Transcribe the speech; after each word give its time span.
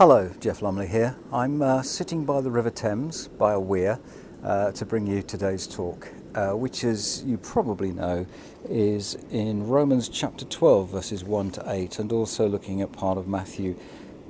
Hello, 0.00 0.30
Geoff 0.40 0.62
Lumley 0.62 0.86
here. 0.86 1.14
I'm 1.30 1.60
uh, 1.60 1.82
sitting 1.82 2.24
by 2.24 2.40
the 2.40 2.50
River 2.50 2.70
Thames 2.70 3.28
by 3.28 3.52
a 3.52 3.60
weir 3.60 4.00
uh, 4.42 4.72
to 4.72 4.86
bring 4.86 5.06
you 5.06 5.20
today's 5.20 5.66
talk, 5.66 6.08
uh, 6.34 6.52
which, 6.52 6.84
as 6.84 7.22
you 7.26 7.36
probably 7.36 7.92
know, 7.92 8.24
is 8.66 9.16
in 9.30 9.68
Romans 9.68 10.08
chapter 10.08 10.46
12, 10.46 10.88
verses 10.88 11.22
1 11.22 11.50
to 11.50 11.64
8, 11.66 11.98
and 11.98 12.12
also 12.12 12.48
looking 12.48 12.80
at 12.80 12.90
part 12.92 13.18
of 13.18 13.28
Matthew 13.28 13.76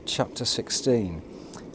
chapter 0.07 0.45
16. 0.45 1.23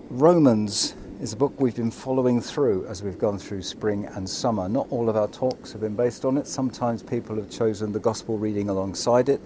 Romans 0.10 0.94
is 1.22 1.32
a 1.32 1.38
book 1.38 1.58
we've 1.58 1.78
been 1.78 1.90
following 1.90 2.42
through 2.42 2.86
as 2.88 3.02
we've 3.02 3.18
gone 3.18 3.40
through 3.40 3.62
spring 3.62 4.08
and 4.08 4.30
summer. 4.30 4.68
Not 4.68 4.88
all 4.90 5.08
of 5.08 5.16
our 5.16 5.30
talks 5.30 5.72
have 5.72 5.80
been 5.80 5.96
based 5.96 6.26
on 6.26 6.36
it. 6.36 6.48
Sometimes 6.48 7.02
people 7.02 7.38
have 7.38 7.50
chosen 7.50 7.94
the 7.94 8.02
gospel 8.02 8.38
reading 8.38 8.68
alongside 8.68 9.30
it, 9.30 9.40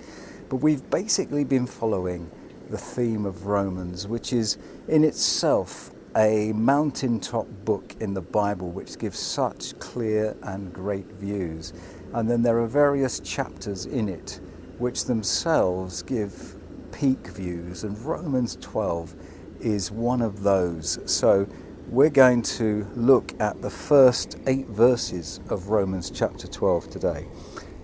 but 0.49 0.55
we've 0.55 0.89
basically 0.89 1.43
been 1.43 1.67
following 1.67 2.31
the 2.69 2.77
theme 2.77 3.25
of 3.25 3.45
Romans, 3.45 4.07
which 4.07 4.33
is 4.33 4.57
in 4.87 5.03
itself 5.03 5.91
a 6.15 6.51
mountaintop 6.53 7.47
book 7.65 7.95
in 7.99 8.13
the 8.13 8.21
Bible 8.21 8.71
which 8.71 8.97
gives 8.97 9.19
such 9.19 9.77
clear 9.79 10.35
and 10.43 10.73
great 10.73 11.05
views. 11.13 11.73
And 12.13 12.29
then 12.29 12.41
there 12.41 12.59
are 12.59 12.67
various 12.67 13.19
chapters 13.19 13.85
in 13.85 14.09
it 14.09 14.39
which 14.79 15.05
themselves 15.05 16.01
give 16.01 16.55
peak 16.91 17.27
views, 17.27 17.83
and 17.83 17.97
Romans 17.99 18.57
12 18.61 19.15
is 19.59 19.91
one 19.91 20.21
of 20.21 20.41
those. 20.41 20.99
So 21.05 21.47
we're 21.87 22.09
going 22.09 22.41
to 22.43 22.87
look 22.95 23.33
at 23.41 23.61
the 23.61 23.69
first 23.69 24.37
eight 24.47 24.67
verses 24.67 25.39
of 25.49 25.69
Romans 25.69 26.09
chapter 26.09 26.47
12 26.47 26.89
today. 26.89 27.27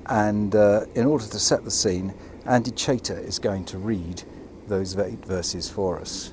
And 0.08 0.55
uh, 0.55 0.86
in 0.95 1.05
order 1.05 1.25
to 1.25 1.39
set 1.39 1.63
the 1.63 1.72
scene, 1.72 2.13
Andy 2.45 2.72
Chater 2.72 3.17
is 3.17 3.39
going 3.39 3.66
to 3.66 3.77
read 3.77 4.23
those 4.67 4.97
eight 4.97 5.23
verses 5.25 5.69
for 5.69 5.99
us. 5.99 6.31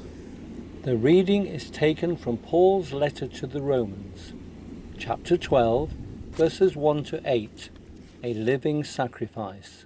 The 0.82 0.96
reading 0.96 1.46
is 1.46 1.70
taken 1.70 2.16
from 2.16 2.38
Paul's 2.38 2.92
letter 2.92 3.28
to 3.28 3.46
the 3.46 3.62
Romans, 3.62 4.32
chapter 4.98 5.36
12, 5.36 5.90
verses 6.30 6.74
1 6.74 7.04
to 7.04 7.20
8, 7.24 7.70
a 8.24 8.34
living 8.34 8.82
sacrifice. 8.84 9.84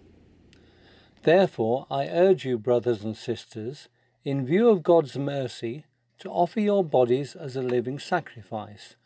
Therefore, 1.22 1.86
I 1.90 2.06
urge 2.06 2.44
you, 2.44 2.56
brothers 2.56 3.02
and 3.02 3.16
sisters, 3.16 3.88
in 4.24 4.46
view 4.46 4.68
of 4.68 4.82
God's 4.82 5.16
mercy, 5.16 5.84
to 6.18 6.30
offer 6.30 6.60
your 6.60 6.84
bodies 6.84 7.34
as 7.34 7.56
a 7.56 7.62
living 7.62 7.98
sacrifice, 7.98 8.96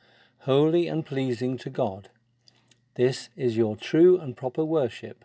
holy 0.41 0.87
and 0.87 1.05
pleasing 1.05 1.57
to 1.59 1.71
God. 1.71 2.11
This 2.95 3.31
is 3.37 3.57
your 3.57 3.77
true 3.77 4.21
and 4.21 4.37
proper 4.37 4.65
worship. 4.65 5.25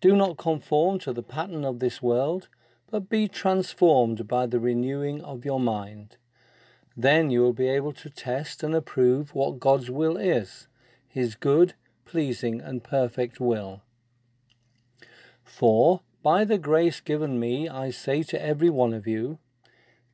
Do 0.00 0.14
not 0.14 0.36
conform 0.36 0.98
to 1.00 1.12
the 1.12 1.22
pattern 1.22 1.64
of 1.64 1.78
this 1.78 2.00
world 2.00 2.48
but 2.90 3.08
be 3.08 3.28
transformed 3.28 4.26
by 4.26 4.46
the 4.46 4.60
renewing 4.60 5.22
of 5.22 5.44
your 5.44 5.60
mind. 5.60 6.16
Then 6.96 7.30
you 7.30 7.40
will 7.40 7.52
be 7.52 7.68
able 7.68 7.92
to 7.92 8.10
test 8.10 8.62
and 8.62 8.74
approve 8.74 9.34
what 9.34 9.60
God's 9.60 9.90
will 9.90 10.16
is, 10.16 10.66
his 11.08 11.34
good, 11.34 11.74
pleasing, 12.04 12.60
and 12.60 12.82
perfect 12.82 13.40
will. 13.40 13.82
For, 15.44 16.00
by 16.22 16.44
the 16.44 16.58
grace 16.58 17.00
given 17.00 17.38
me, 17.38 17.68
I 17.68 17.90
say 17.90 18.22
to 18.24 18.44
every 18.44 18.70
one 18.70 18.92
of 18.92 19.06
you, 19.06 19.38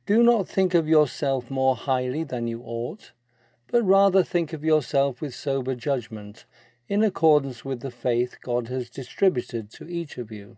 do 0.05 0.23
not 0.23 0.47
think 0.47 0.73
of 0.73 0.87
yourself 0.87 1.51
more 1.51 1.75
highly 1.75 2.23
than 2.23 2.47
you 2.47 2.61
ought, 2.63 3.11
but 3.69 3.83
rather 3.83 4.23
think 4.23 4.53
of 4.53 4.63
yourself 4.63 5.19
with 5.19 5.35
sober 5.35 5.75
judgment, 5.75 6.45
in 6.87 7.03
accordance 7.03 7.65
with 7.65 7.81
the 7.81 7.91
faith 7.91 8.37
God 8.41 8.69
has 8.69 8.89
distributed 8.89 9.69
to 9.71 9.89
each 9.89 10.17
of 10.17 10.31
you. 10.31 10.57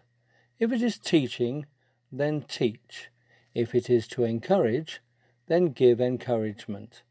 If 0.61 0.71
it 0.71 0.83
is 0.83 0.99
teaching, 0.99 1.65
then 2.11 2.41
teach. 2.43 3.09
If 3.55 3.73
it 3.73 3.89
is 3.89 4.07
to 4.09 4.23
encourage, 4.23 5.01
then 5.47 5.69
give 5.69 5.99
encouragement. 5.99 7.01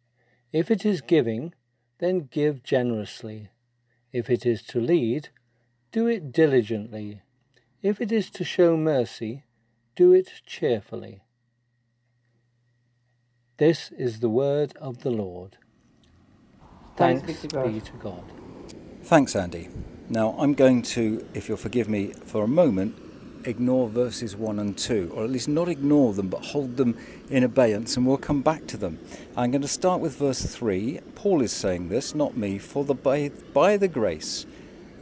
If 0.53 0.71
it 0.71 0.87
is 0.87 1.00
giving, 1.00 1.55
then 1.99 2.28
give 2.31 2.62
generously. 2.62 3.49
If 4.12 4.31
it 4.31 4.47
is 4.47 4.62
to 4.69 4.81
lead, 4.81 5.31
do 5.91 6.06
it 6.06 6.31
diligently. 6.31 7.22
If 7.83 8.00
it 8.00 8.12
is 8.12 8.31
to 8.31 8.44
show 8.44 8.77
mercy, 8.77 9.43
do 9.97 10.12
it 10.12 10.31
cheerfully. 10.47 11.25
This 13.56 13.91
is 13.99 14.21
the 14.21 14.31
word 14.31 14.77
of 14.77 15.03
the 15.03 15.10
Lord. 15.10 15.56
Thanks, 16.97 17.22
Thanks 17.22 17.43
be, 17.43 17.49
to 17.49 17.69
be 17.69 17.81
to 17.81 17.93
God. 17.94 18.22
Thanks, 19.03 19.34
Andy. 19.34 19.69
Now, 20.09 20.37
I'm 20.39 20.55
going 20.55 20.83
to, 20.94 21.27
if 21.34 21.49
you'll 21.49 21.59
forgive 21.59 21.89
me 21.89 22.12
for 22.12 22.44
a 22.44 22.49
moment, 22.49 23.09
ignore 23.45 23.89
verses 23.89 24.37
1 24.37 24.59
and 24.59 24.77
2, 24.77 25.12
or 25.15 25.25
at 25.25 25.31
least 25.31 25.49
not 25.49 25.69
ignore 25.69 26.12
them, 26.12 26.28
but 26.28 26.45
hold 26.45 26.77
them 26.77 26.97
in 27.28 27.45
abeyance, 27.45 27.97
and 27.97 28.06
we'll 28.06 28.17
come 28.17 28.43
back 28.43 28.67
to 28.69 28.77
them. 28.77 28.99
I'm 29.37 29.51
going 29.51 29.62
to 29.62 29.69
start 29.69 30.01
with 30.01 30.17
verse 30.17 30.43
3. 30.43 31.01
Paul 31.15 31.43
is 31.43 31.53
saying 31.53 31.89
this, 31.89 32.15
not 32.15 32.37
me, 32.37 32.59
for 32.59 32.84
the 32.84 32.95
by, 32.95 33.31
by 33.53 33.77
the 33.77 33.89
grace 33.89 34.47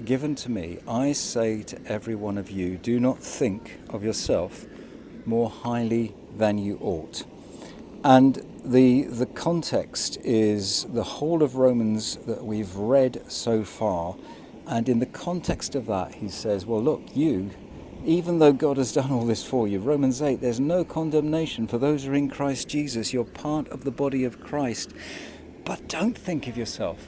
given 0.04 0.34
to 0.36 0.50
me, 0.50 0.78
I 0.86 1.12
say 1.12 1.62
to 1.64 1.78
every 1.86 2.14
one 2.14 2.38
of 2.38 2.50
you, 2.50 2.76
do 2.76 3.00
not 3.00 3.18
think 3.18 3.78
of 3.90 4.04
yourself 4.04 4.66
more 5.26 5.50
highly 5.50 6.14
than 6.36 6.58
you 6.58 6.78
ought. 6.80 7.24
And 8.04 8.44
the, 8.64 9.02
the 9.02 9.26
context 9.26 10.18
is 10.22 10.84
the 10.84 11.02
whole 11.02 11.42
of 11.42 11.56
Romans 11.56 12.16
that 12.26 12.44
we've 12.44 12.74
read 12.76 13.22
so 13.28 13.64
far. 13.64 14.16
And 14.66 14.88
in 14.88 15.00
the 15.00 15.06
context 15.06 15.74
of 15.74 15.86
that, 15.86 16.14
he 16.14 16.28
says, 16.28 16.64
Well, 16.64 16.82
look, 16.82 17.02
you, 17.14 17.50
even 18.08 18.38
though 18.38 18.54
God 18.54 18.78
has 18.78 18.92
done 18.92 19.12
all 19.12 19.26
this 19.26 19.44
for 19.44 19.68
you. 19.68 19.80
Romans 19.80 20.22
8, 20.22 20.40
there's 20.40 20.58
no 20.58 20.82
condemnation 20.82 21.66
for 21.66 21.76
those 21.76 22.04
who 22.04 22.12
are 22.12 22.14
in 22.14 22.30
Christ 22.30 22.66
Jesus. 22.66 23.12
You're 23.12 23.24
part 23.24 23.68
of 23.68 23.84
the 23.84 23.90
body 23.90 24.24
of 24.24 24.40
Christ. 24.40 24.94
But 25.66 25.88
don't 25.88 26.16
think 26.16 26.46
of 26.48 26.56
yourself 26.56 27.06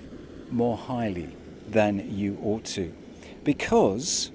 more 0.51 0.77
highly 0.77 1.35
than 1.67 2.15
you 2.15 2.37
ought 2.43 2.67
to. 2.67 2.93
Because 3.45 4.31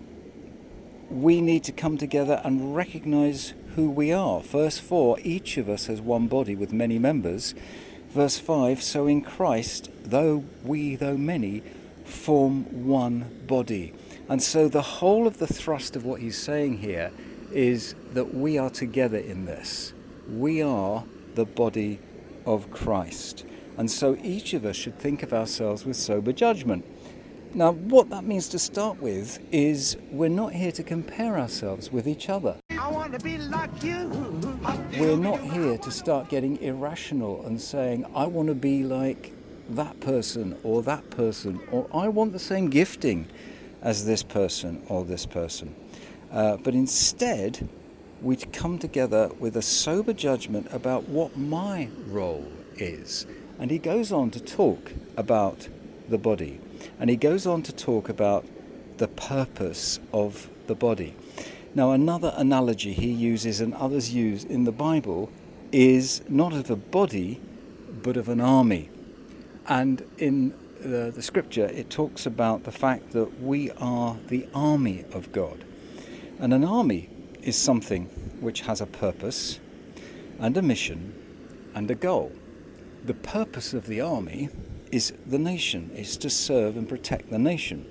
we 1.11 1.39
need 1.39 1.63
to 1.65 1.71
come 1.71 1.99
together 1.99 2.41
and 2.43 2.75
recognize 2.75 3.53
who 3.75 3.91
we 3.91 4.11
are. 4.11 4.41
Verse 4.41 4.79
4 4.79 5.19
each 5.21 5.57
of 5.57 5.69
us 5.69 5.85
has 5.85 6.01
one 6.01 6.27
body 6.27 6.55
with 6.55 6.73
many 6.73 6.97
members. 6.97 7.53
Verse 8.09 8.39
5 8.39 8.81
so 8.81 9.05
in 9.05 9.21
Christ, 9.21 9.91
though 10.03 10.43
we, 10.63 10.95
though 10.95 11.17
many, 11.17 11.61
form 12.05 12.87
one 12.87 13.43
body. 13.45 13.93
And 14.27 14.41
so 14.41 14.67
the 14.67 14.81
whole 14.81 15.27
of 15.27 15.37
the 15.37 15.47
thrust 15.47 15.95
of 15.95 16.03
what 16.03 16.19
he's 16.19 16.37
saying 16.37 16.79
here 16.79 17.11
is 17.51 17.93
that 18.13 18.33
we 18.33 18.57
are 18.57 18.71
together 18.71 19.17
in 19.17 19.45
this. 19.45 19.93
We 20.27 20.63
are 20.63 21.03
the 21.35 21.45
body 21.45 21.99
of 22.45 22.71
Christ. 22.71 23.45
And 23.77 23.91
so 23.91 24.17
each 24.23 24.53
of 24.53 24.65
us 24.65 24.75
should 24.75 24.97
think 24.97 25.21
of 25.21 25.31
ourselves 25.33 25.85
with 25.85 25.95
sober 25.95 26.31
judgment. 26.31 26.85
Now, 27.53 27.71
what 27.71 28.09
that 28.09 28.23
means 28.23 28.49
to 28.49 28.59
start 28.59 29.01
with 29.01 29.39
is 29.51 29.95
we're 30.11 30.27
not 30.27 30.53
here 30.53 30.71
to 30.71 30.83
compare 30.83 31.37
ourselves 31.37 31.91
with 31.91 32.07
each 32.07 32.27
other. 32.27 32.57
Like 32.69 33.21
we're 34.99 35.17
not 35.17 35.39
here 35.39 35.77
to 35.77 35.91
start 35.91 36.29
getting 36.29 36.57
irrational 36.61 37.45
and 37.45 37.61
saying, 37.61 38.05
I 38.15 38.25
want 38.25 38.47
to 38.49 38.55
be 38.55 38.83
like 38.83 39.33
that 39.69 39.99
person 39.99 40.57
or 40.63 40.81
that 40.83 41.09
person, 41.11 41.59
or 41.71 41.87
I 41.93 42.07
want 42.07 42.33
the 42.33 42.39
same 42.39 42.69
gifting 42.69 43.27
as 43.85 44.03
this 44.03 44.23
person 44.23 44.83
or 44.89 45.05
this 45.05 45.25
person. 45.25 45.73
Uh, 46.31 46.57
but 46.57 46.73
instead, 46.73 47.69
we'd 48.21 48.51
come 48.51 48.79
together 48.79 49.29
with 49.39 49.55
a 49.55 49.61
sober 49.61 50.11
judgment 50.11 50.67
about 50.71 51.07
what 51.07 51.37
my 51.37 51.87
role 52.07 52.51
is. 52.75 53.27
And 53.59 53.69
he 53.69 53.77
goes 53.77 54.11
on 54.11 54.31
to 54.31 54.39
talk 54.39 54.91
about 55.15 55.69
the 56.09 56.17
body. 56.17 56.59
And 56.99 57.09
he 57.09 57.15
goes 57.15 57.45
on 57.45 57.61
to 57.61 57.71
talk 57.71 58.09
about 58.09 58.43
the 58.97 59.07
purpose 59.07 59.99
of 60.11 60.49
the 60.65 60.75
body. 60.75 61.15
Now, 61.75 61.91
another 61.91 62.33
analogy 62.35 62.91
he 62.91 63.11
uses 63.11 63.61
and 63.61 63.73
others 63.75 64.13
use 64.13 64.43
in 64.43 64.63
the 64.63 64.71
Bible 64.71 65.29
is 65.71 66.21
not 66.27 66.53
of 66.53 66.71
a 66.71 66.75
body, 66.75 67.39
but 68.01 68.17
of 68.17 68.29
an 68.29 68.41
army. 68.41 68.89
And 69.67 70.03
in 70.17 70.53
the, 70.85 71.11
the 71.11 71.21
scripture, 71.21 71.65
it 71.65 71.89
talks 71.89 72.25
about 72.25 72.63
the 72.63 72.71
fact 72.71 73.11
that 73.11 73.41
we 73.41 73.71
are 73.71 74.17
the 74.27 74.47
army 74.53 75.03
of 75.11 75.31
God. 75.31 75.63
And 76.39 76.53
an 76.53 76.63
army 76.63 77.09
is 77.41 77.57
something 77.57 78.05
which 78.39 78.61
has 78.61 78.81
a 78.81 78.85
purpose, 78.85 79.59
and 80.39 80.55
a 80.57 80.61
mission 80.61 81.13
and 81.73 81.89
a 81.89 81.95
goal. 81.95 82.31
The 83.03 83.13
purpose 83.13 83.73
of 83.73 83.87
the 83.87 84.01
army 84.01 84.49
is 84.91 85.13
the 85.25 85.39
nation, 85.39 85.91
is 85.95 86.17
to 86.17 86.29
serve 86.29 86.77
and 86.77 86.87
protect 86.87 87.29
the 87.29 87.39
nation. 87.39 87.85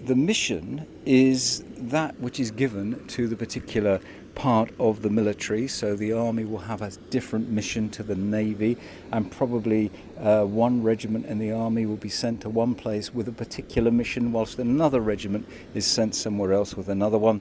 The 0.00 0.14
mission 0.14 0.86
is 1.04 1.64
that 1.76 2.18
which 2.20 2.40
is 2.40 2.50
given 2.50 3.06
to 3.08 3.26
the 3.26 3.36
particular 3.36 4.00
part 4.38 4.70
of 4.78 5.02
the 5.02 5.10
military, 5.10 5.66
so 5.66 5.96
the 5.96 6.12
army 6.12 6.44
will 6.44 6.58
have 6.60 6.80
a 6.80 6.90
different 7.10 7.50
mission 7.50 7.90
to 7.90 8.04
the 8.04 8.14
navy, 8.14 8.76
and 9.12 9.30
probably 9.32 9.90
uh, 10.20 10.44
one 10.44 10.80
regiment 10.80 11.26
in 11.26 11.38
the 11.38 11.50
army 11.50 11.86
will 11.86 11.96
be 11.96 12.08
sent 12.08 12.40
to 12.40 12.48
one 12.48 12.72
place 12.72 13.12
with 13.12 13.26
a 13.26 13.32
particular 13.32 13.90
mission, 13.90 14.30
whilst 14.30 14.60
another 14.60 15.00
regiment 15.00 15.46
is 15.74 15.84
sent 15.84 16.14
somewhere 16.14 16.52
else 16.52 16.76
with 16.76 16.88
another 16.88 17.18
one. 17.18 17.40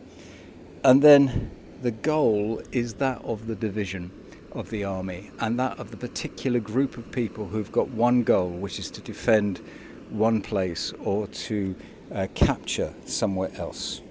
And 0.84 1.02
then 1.02 1.52
the 1.84 1.92
goal 1.92 2.64
is 2.72 2.96
that 2.96 3.24
of 3.24 3.46
the 3.46 3.56
division 3.56 4.12
of 4.54 4.72
the 4.72 4.84
army 4.84 5.30
and 5.40 5.60
that 5.60 5.78
of 5.78 5.92
the 5.92 5.98
particular 5.98 6.60
group 6.60 6.98
of 6.98 7.12
people 7.12 7.46
who've 7.46 7.72
got 7.72 7.90
one 7.90 8.24
goal, 8.24 8.50
which 8.50 8.80
is 8.80 8.90
to 8.90 9.02
defend 9.02 9.62
one 10.10 10.42
place 10.42 10.94
or 11.04 11.28
to 11.28 11.76
uh, 12.12 12.26
capture 12.34 12.92
somewhere 13.06 13.52
else. 13.58 14.02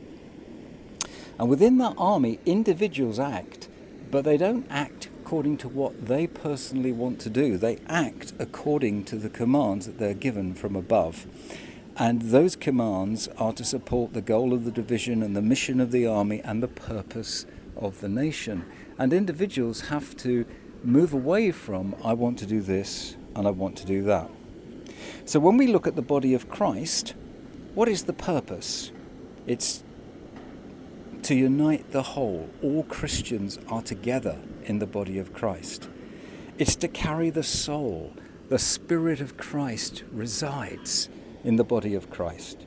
And 1.38 1.49
within 1.49 1.79
that 1.79 1.94
army, 1.99 2.38
individuals 2.47 3.19
act, 3.19 3.69
but 4.11 4.25
they 4.25 4.37
don't 4.37 4.67
act 4.71 5.09
according 5.21 5.59
to 5.59 5.69
what 5.69 6.06
they 6.06 6.27
personally 6.27 6.93
want 6.93 7.21
to 7.21 7.31
do. 7.31 7.59
They 7.59 7.79
act 7.88 8.33
according 8.38 9.05
to 9.05 9.17
the 9.17 9.29
commands 9.29 9.87
that 9.87 9.99
they're 9.99 10.15
given 10.15 10.55
from 10.55 10.77
above. 10.77 11.27
And 11.97 12.23
those 12.23 12.56
commands 12.56 13.27
are 13.38 13.53
to 13.55 13.65
support 13.65 14.12
the 14.12 14.21
goal 14.21 14.53
of 14.53 14.65
the 14.65 14.71
division 14.71 15.23
and 15.23 15.35
the 15.35 15.43
mission 15.43 15.81
of 15.81 15.91
the 15.91 16.06
army 16.06 16.41
and 16.44 16.62
the 16.62 16.69
purpose 16.69 17.47
of 17.77 18.00
the 18.00 18.09
nation. 18.09 18.65
And 18.99 19.12
individuals 19.12 19.88
have 19.88 20.17
to 20.19 20.47
move 20.85 21.12
away 21.12 21.50
from, 21.50 21.97
I 22.05 22.12
want 22.12 22.38
to 22.38 22.47
do 22.47 22.61
this 22.61 23.17
and 23.35 23.47
I 23.47 23.50
want 23.50 23.77
to 23.79 23.87
do 23.87 24.03
that. 24.05 24.31
So 25.25 25.41
when 25.41 25.56
we 25.56 25.67
look 25.67 25.87
at 25.87 25.97
the 25.97 26.03
body 26.03 26.35
of 26.35 26.49
Christ, 26.49 27.15
what 27.75 27.88
is 27.88 28.05
the 28.05 28.12
purpose? 28.12 28.93
It's 29.47 29.83
to 31.26 31.34
unite 31.34 31.90
the 31.90 32.05
whole. 32.05 32.49
All 32.62 32.84
Christians 32.84 33.58
are 33.69 33.82
together 33.82 34.38
in 34.62 34.78
the 34.78 34.87
body 34.87 35.19
of 35.19 35.34
Christ. 35.34 35.88
It's 36.56 36.76
to 36.76 36.87
carry 36.87 37.31
the 37.31 37.43
soul. 37.43 38.12
The 38.49 38.61
Spirit 38.61 39.20
of 39.20 39.37
Christ 39.37 40.05
resides 40.12 41.08
in 41.43 41.56
the 41.56 41.64
body 41.64 41.96
of 41.96 42.11
Christ. 42.11 42.64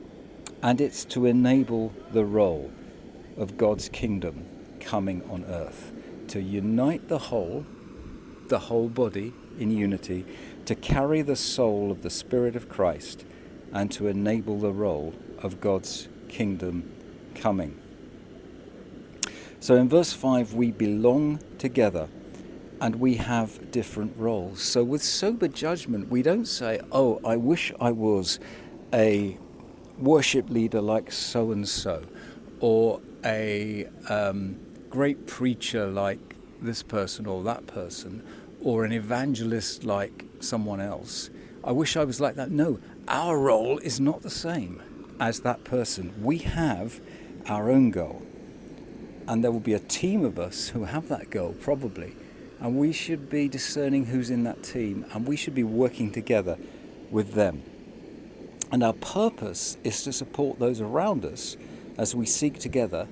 And 0.62 0.78
it's 0.78 1.06
to 1.06 1.24
enable 1.24 1.94
the 2.12 2.26
role 2.26 2.70
of 3.38 3.56
God's 3.56 3.88
kingdom 3.88 4.44
coming 4.78 5.22
on 5.30 5.46
earth. 5.46 5.90
To 6.28 6.42
unite 6.42 7.08
the 7.08 7.18
whole, 7.18 7.64
the 8.48 8.58
whole 8.58 8.90
body 8.90 9.32
in 9.58 9.70
unity, 9.70 10.26
to 10.66 10.74
carry 10.74 11.22
the 11.22 11.34
soul 11.34 11.90
of 11.90 12.02
the 12.02 12.10
Spirit 12.10 12.54
of 12.56 12.68
Christ, 12.68 13.24
and 13.72 13.90
to 13.92 14.06
enable 14.06 14.58
the 14.58 14.72
role 14.74 15.14
of 15.38 15.62
God's 15.62 16.08
kingdom 16.28 16.92
coming. 17.34 17.80
So 19.62 19.76
in 19.76 19.90
verse 19.90 20.14
5, 20.14 20.54
we 20.54 20.70
belong 20.70 21.38
together 21.58 22.08
and 22.80 22.96
we 22.96 23.16
have 23.16 23.70
different 23.70 24.16
roles. 24.16 24.62
So 24.62 24.82
with 24.82 25.02
sober 25.02 25.48
judgment, 25.48 26.08
we 26.08 26.22
don't 26.22 26.46
say, 26.46 26.80
oh, 26.90 27.20
I 27.26 27.36
wish 27.36 27.70
I 27.78 27.90
was 27.90 28.40
a 28.94 29.36
worship 29.98 30.48
leader 30.48 30.80
like 30.80 31.12
so 31.12 31.52
and 31.52 31.68
so, 31.68 32.02
or 32.60 33.02
a 33.22 33.86
um, 34.08 34.58
great 34.88 35.26
preacher 35.26 35.86
like 35.88 36.36
this 36.62 36.82
person 36.82 37.26
or 37.26 37.42
that 37.42 37.66
person, 37.66 38.26
or 38.62 38.86
an 38.86 38.92
evangelist 38.92 39.84
like 39.84 40.24
someone 40.40 40.80
else. 40.80 41.28
I 41.62 41.72
wish 41.72 41.98
I 41.98 42.04
was 42.04 42.18
like 42.18 42.36
that. 42.36 42.50
No, 42.50 42.78
our 43.08 43.38
role 43.38 43.76
is 43.76 44.00
not 44.00 44.22
the 44.22 44.30
same 44.30 44.80
as 45.20 45.40
that 45.40 45.64
person. 45.64 46.14
We 46.22 46.38
have 46.38 46.98
our 47.46 47.70
own 47.70 47.90
goal 47.90 48.22
and 49.26 49.44
there 49.44 49.50
will 49.50 49.60
be 49.60 49.74
a 49.74 49.80
team 49.80 50.24
of 50.24 50.38
us 50.38 50.68
who 50.68 50.84
have 50.84 51.08
that 51.08 51.30
goal 51.30 51.54
probably. 51.60 52.16
And 52.60 52.76
we 52.76 52.92
should 52.92 53.30
be 53.30 53.48
discerning 53.48 54.06
who's 54.06 54.30
in 54.30 54.44
that 54.44 54.62
team 54.62 55.06
and 55.12 55.26
we 55.26 55.36
should 55.36 55.54
be 55.54 55.64
working 55.64 56.12
together 56.12 56.58
with 57.10 57.32
them. 57.32 57.62
And 58.70 58.82
our 58.82 58.92
purpose 58.92 59.76
is 59.82 60.02
to 60.04 60.12
support 60.12 60.58
those 60.58 60.80
around 60.80 61.24
us 61.24 61.56
as 61.98 62.14
we 62.14 62.26
seek 62.26 62.58
together 62.58 63.08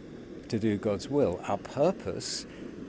to 0.49 0.59
do 0.59 0.77
God's 0.77 1.09
will. 1.09 1.41
Our 1.49 1.59
purpose 1.59 2.47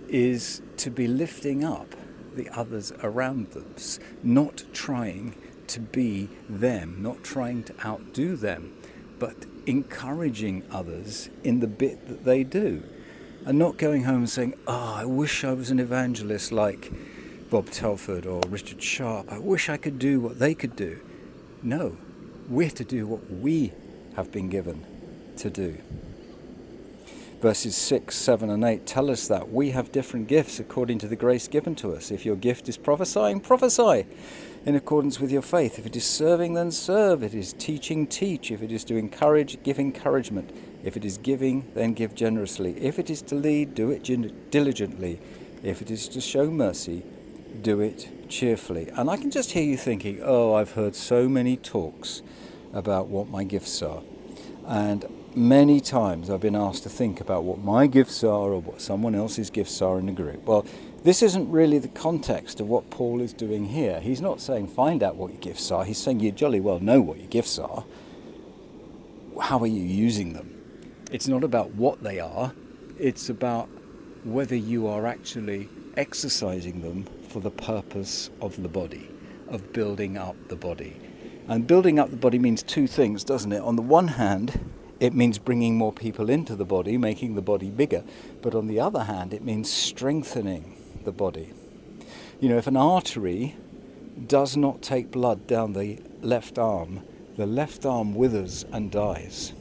is 0.08 0.62
to 0.78 0.90
be 0.90 1.08
lifting 1.08 1.64
up 1.64 1.96
the 2.36 2.50
others 2.50 2.92
around 3.04 3.56
us 3.76 4.00
not 4.24 4.64
trying 4.74 5.36
to 5.68 5.80
be 5.80 6.30
them 6.48 7.02
not 7.02 7.24
trying 7.24 7.64
to 7.64 7.74
outdo 7.86 8.36
them 8.36 8.74
but 9.20 9.36
encouraging 9.66 10.64
others 10.72 11.30
in 11.44 11.60
the 11.60 11.68
bit 11.68 12.08
that 12.08 12.24
they 12.24 12.44
do 12.44 12.84
and 13.46 13.58
not 13.58 13.78
going 13.78 14.04
home 14.04 14.18
and 14.18 14.30
saying, 14.30 14.54
Oh, 14.68 14.94
I 14.96 15.06
wish 15.06 15.44
I 15.44 15.54
was 15.54 15.72
an 15.72 15.80
evangelist 15.80 16.52
like 16.52 16.92
Bob 17.50 17.70
Telford 17.70 18.26
or 18.26 18.42
Richard 18.48 18.82
Sharp. 18.82 19.32
I 19.32 19.40
wish 19.40 19.70
I 19.70 19.78
could 19.78 20.00
do 20.00 20.20
what 20.20 20.40
they 20.40 20.54
could 20.54 20.76
do. 20.76 21.00
No, 21.64 21.98
we're 22.48 22.70
to 22.72 22.84
do 22.84 23.08
what 23.08 23.30
we 23.32 23.72
have 24.16 24.32
been 24.32 24.50
given 24.50 24.86
to 25.38 25.50
do. 25.50 25.78
Verses 27.42 27.76
6, 27.76 28.16
7, 28.16 28.50
and 28.50 28.64
8 28.66 28.86
tell 28.86 29.10
us 29.10 29.30
that 29.30 29.50
we 29.50 29.72
have 29.72 29.94
different 29.94 30.28
gifts 30.28 30.60
according 30.60 31.00
to 31.00 31.08
the 31.08 31.16
grace 31.16 31.48
given 31.48 31.74
to 31.76 31.94
us. 31.94 32.12
If 32.12 32.26
your 32.26 32.36
gift 32.36 32.68
is 32.68 32.76
prophesying, 32.76 33.40
prophesy 33.40 34.06
in 34.66 34.76
accordance 34.76 35.22
with 35.22 35.32
your 35.32 35.42
faith. 35.42 35.80
If 35.80 35.86
it 35.86 35.96
is 35.96 36.06
serving, 36.06 36.54
then 36.54 36.72
serve. 36.72 37.24
If 37.24 37.34
it 37.34 37.40
is 37.40 37.54
teaching, 37.54 38.08
teach. 38.08 38.52
If 38.52 38.62
it 38.62 38.74
is 38.74 38.84
to 38.86 38.98
encourage, 38.98 39.64
give 39.64 39.80
encouragement. 39.80 40.52
If 40.84 40.96
it 40.96 41.04
is 41.04 41.18
giving, 41.18 41.70
then 41.74 41.94
give 41.94 42.16
generously. 42.16 42.78
If 42.80 43.00
it 43.00 43.10
is 43.10 43.22
to 43.24 43.36
lead, 43.36 43.76
do 43.76 43.92
it 43.92 44.04
diligently. 44.52 45.20
If 45.62 45.82
it 45.82 45.92
is 45.92 46.08
to 46.10 46.22
show 46.22 46.50
mercy, 46.50 47.04
do 47.62 47.82
it 47.82 48.10
cheerfully. 48.30 48.90
And 48.94 49.10
I 49.10 49.18
can 49.18 49.32
just 49.32 49.52
hear 49.52 49.64
you 49.64 49.76
thinking, 49.76 50.22
oh, 50.24 50.54
I've 50.54 50.72
heard 50.72 50.96
so 50.96 51.28
many 51.28 51.58
talks 51.58 52.22
about 52.74 53.08
what 53.08 53.28
my 53.28 53.44
gifts 53.44 53.82
are. 53.82 54.02
And 54.66 55.06
many 55.36 55.82
times 55.82 56.30
I've 56.30 56.42
been 56.42 56.56
asked 56.56 56.84
to 56.84 56.90
think 56.90 57.20
about 57.20 57.44
what 57.44 57.60
my 57.60 57.88
gifts 57.88 58.24
are 58.24 58.52
or 58.52 58.62
what 58.62 58.82
someone 58.82 59.16
else's 59.16 59.50
gifts 59.50 59.82
are 59.82 60.00
in 60.00 60.06
the 60.06 60.12
group. 60.12 60.46
Well, 60.46 60.66
this 61.04 61.22
isn't 61.24 61.50
really 61.50 61.80
the 61.80 61.88
context 61.88 62.60
of 62.60 62.68
what 62.68 62.90
Paul 62.90 63.22
is 63.22 63.34
doing 63.34 63.66
here. 63.66 64.00
He's 64.00 64.22
not 64.22 64.42
saying 64.42 64.68
find 64.68 65.02
out 65.02 65.16
what 65.16 65.32
your 65.32 65.40
gifts 65.40 65.72
are, 65.72 65.84
he's 65.86 65.98
saying 65.98 66.20
you 66.20 66.32
jolly 66.32 66.60
well 66.60 66.80
know 66.80 67.02
what 67.02 67.18
your 67.18 67.28
gifts 67.28 67.58
are. 67.58 67.84
How 69.42 69.60
are 69.60 69.68
you 69.68 69.82
using 69.82 70.34
them? 70.34 70.59
It's 71.12 71.28
not 71.28 71.44
about 71.44 71.72
what 71.72 72.04
they 72.04 72.20
are, 72.20 72.54
it's 73.00 73.30
about 73.30 73.68
whether 74.24 74.56
you 74.56 74.88
are 74.88 75.08
actually 75.08 75.68
exercising 75.98 76.82
them 76.82 77.06
for 77.30 77.40
the 77.40 77.50
purpose 77.50 78.30
of 78.42 78.62
the 78.62 78.70
body, 78.70 79.10
of 79.48 79.74
building 79.74 80.18
up 80.18 80.36
the 80.50 80.56
body. 80.56 80.96
And 81.48 81.66
building 81.66 81.98
up 81.98 82.12
the 82.12 82.16
body 82.16 82.38
means 82.38 82.62
two 82.62 82.86
things, 82.86 83.24
doesn't 83.24 83.52
it? 83.52 83.62
On 83.62 83.76
the 83.76 83.82
one 83.82 84.08
hand, 84.08 84.72
it 85.00 85.16
means 85.16 85.40
bringing 85.40 85.78
more 85.78 85.94
people 85.94 86.30
into 86.30 86.56
the 86.56 86.66
body, 86.66 86.96
making 86.98 87.34
the 87.34 87.42
body 87.42 87.70
bigger. 87.70 88.04
But 88.42 88.54
on 88.54 88.68
the 88.68 88.80
other 88.80 89.06
hand, 89.06 89.34
it 89.34 89.44
means 89.44 89.72
strengthening 89.72 90.78
the 91.06 91.12
body. 91.12 91.54
You 92.40 92.50
know, 92.50 92.58
if 92.58 92.68
an 92.68 92.78
artery 92.78 93.56
does 94.28 94.56
not 94.56 94.84
take 94.84 95.10
blood 95.10 95.48
down 95.48 95.74
the 95.74 96.00
left 96.22 96.60
arm, 96.60 97.02
the 97.36 97.48
left 97.48 97.86
arm 97.86 98.14
withers 98.14 98.64
and 98.72 98.92
dies. 98.92 99.54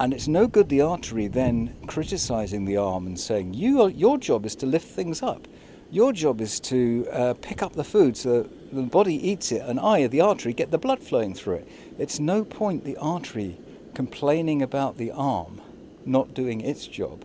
And 0.00 0.14
it's 0.14 0.28
no 0.28 0.46
good 0.46 0.68
the 0.68 0.80
artery 0.80 1.26
then 1.26 1.74
criticizing 1.86 2.64
the 2.64 2.76
arm 2.76 3.06
and 3.06 3.18
saying, 3.18 3.54
you 3.54 3.88
Your 3.88 4.16
job 4.16 4.46
is 4.46 4.54
to 4.56 4.66
lift 4.66 4.86
things 4.86 5.22
up. 5.22 5.48
Your 5.90 6.12
job 6.12 6.40
is 6.40 6.60
to 6.60 7.08
uh, 7.10 7.34
pick 7.40 7.62
up 7.62 7.72
the 7.72 7.82
food 7.82 8.16
so 8.16 8.42
the 8.72 8.82
body 8.82 9.14
eats 9.28 9.50
it, 9.52 9.62
and 9.62 9.80
I, 9.80 10.06
the 10.06 10.20
artery, 10.20 10.52
get 10.52 10.70
the 10.70 10.78
blood 10.78 11.00
flowing 11.00 11.34
through 11.34 11.54
it. 11.54 11.68
It's 11.98 12.20
no 12.20 12.44
point 12.44 12.84
the 12.84 12.96
artery 12.98 13.58
complaining 13.94 14.62
about 14.62 14.98
the 14.98 15.10
arm 15.10 15.62
not 16.04 16.34
doing 16.34 16.60
its 16.60 16.86
job 16.86 17.24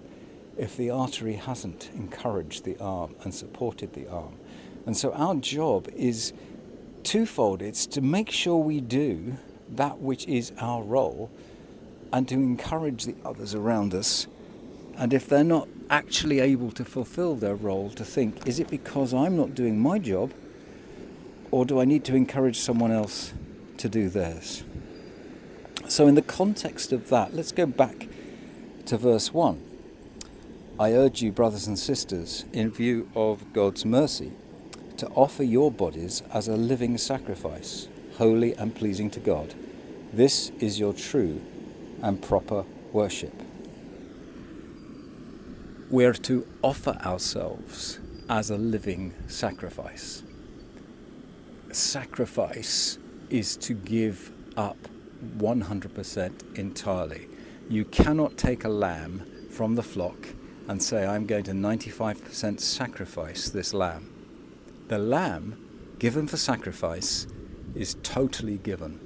if 0.58 0.78
the 0.78 0.90
artery 0.90 1.34
hasn't 1.34 1.90
encouraged 1.94 2.64
the 2.64 2.78
arm 2.80 3.16
and 3.24 3.34
supported 3.34 3.94
the 3.94 4.08
arm. 4.08 4.36
And 4.86 4.96
so 4.96 5.12
our 5.14 5.36
job 5.36 5.88
is 5.96 6.34
twofold 7.04 7.62
it's 7.62 7.86
to 7.86 8.02
make 8.02 8.32
sure 8.32 8.58
we 8.58 8.80
do 8.80 9.36
that 9.70 10.00
which 10.00 10.26
is 10.28 10.54
our 10.58 10.82
role 10.82 11.30
and 12.14 12.30
to 12.30 12.36
encourage 12.36 13.06
the 13.06 13.16
others 13.26 13.56
around 13.56 13.96
us. 13.96 14.28
And 14.96 15.12
if 15.14 15.28
they're 15.28 15.44
not 15.44 15.68
actually 15.90 16.40
able 16.40 16.72
to 16.74 16.86
fulfill 16.86 17.36
their 17.36 17.56
role, 17.56 17.90
to 17.90 18.06
think, 18.06 18.48
is 18.48 18.60
it 18.60 18.70
because 18.70 19.16
I'm 19.16 19.36
not 19.36 19.56
doing 19.56 19.80
my 19.80 19.98
job, 19.98 20.32
or 21.50 21.66
do 21.66 21.82
I 21.82 21.86
need 21.86 22.06
to 22.06 22.16
encourage 22.16 22.60
someone 22.60 22.92
else 22.92 23.34
to 23.78 23.90
do 23.90 24.10
theirs? 24.10 24.64
So, 25.88 26.08
in 26.08 26.14
the 26.14 26.22
context 26.22 26.94
of 26.94 27.10
that, 27.10 27.34
let's 27.34 27.52
go 27.52 27.66
back 27.66 28.08
to 28.86 28.98
verse 28.98 29.34
1. 29.34 29.62
I 30.80 30.94
urge 30.94 31.24
you, 31.24 31.32
brothers 31.32 31.66
and 31.66 31.78
sisters, 31.78 32.46
in 32.54 32.70
view 32.70 33.10
of 33.16 33.54
God's 33.54 33.86
mercy, 33.86 34.32
to 34.98 35.08
offer 35.10 35.44
your 35.44 35.72
bodies 35.72 36.22
as 36.32 36.48
a 36.48 36.56
living 36.56 36.98
sacrifice, 37.00 37.88
holy 38.18 38.54
and 38.54 38.76
pleasing 38.76 39.10
to 39.12 39.20
God. 39.20 39.56
This 40.14 40.52
is 40.60 40.80
your 40.80 40.94
true 40.94 41.42
and 42.04 42.22
proper 42.22 42.66
worship. 42.92 43.34
We're 45.90 46.14
to 46.14 46.46
offer 46.62 46.92
ourselves 47.04 48.00
as 48.30 48.52
a 48.52 48.58
living 48.58 49.14
sacrifice. 49.28 50.22
Sacrifice 51.72 53.00
is 53.30 53.58
to 53.58 53.74
give 53.74 54.32
up 54.56 54.78
100% 55.38 56.58
entirely. 56.58 57.28
You 57.70 57.86
cannot 57.86 58.38
take 58.38 58.66
a 58.66 58.70
lamb 58.70 59.48
from 59.50 59.76
the 59.76 59.84
flock 59.84 60.28
and 60.68 60.82
say, 60.82 61.06
I'm 61.06 61.26
going 61.26 61.46
to 61.46 61.52
95% 61.52 62.60
sacrifice 62.60 63.50
this 63.50 63.74
lamb. 63.74 64.12
The 64.90 64.98
lamb 64.98 65.96
given 66.00 66.28
for 66.28 66.38
sacrifice 66.38 67.28
is 67.76 67.96
totally 68.04 68.58
given. 68.58 69.00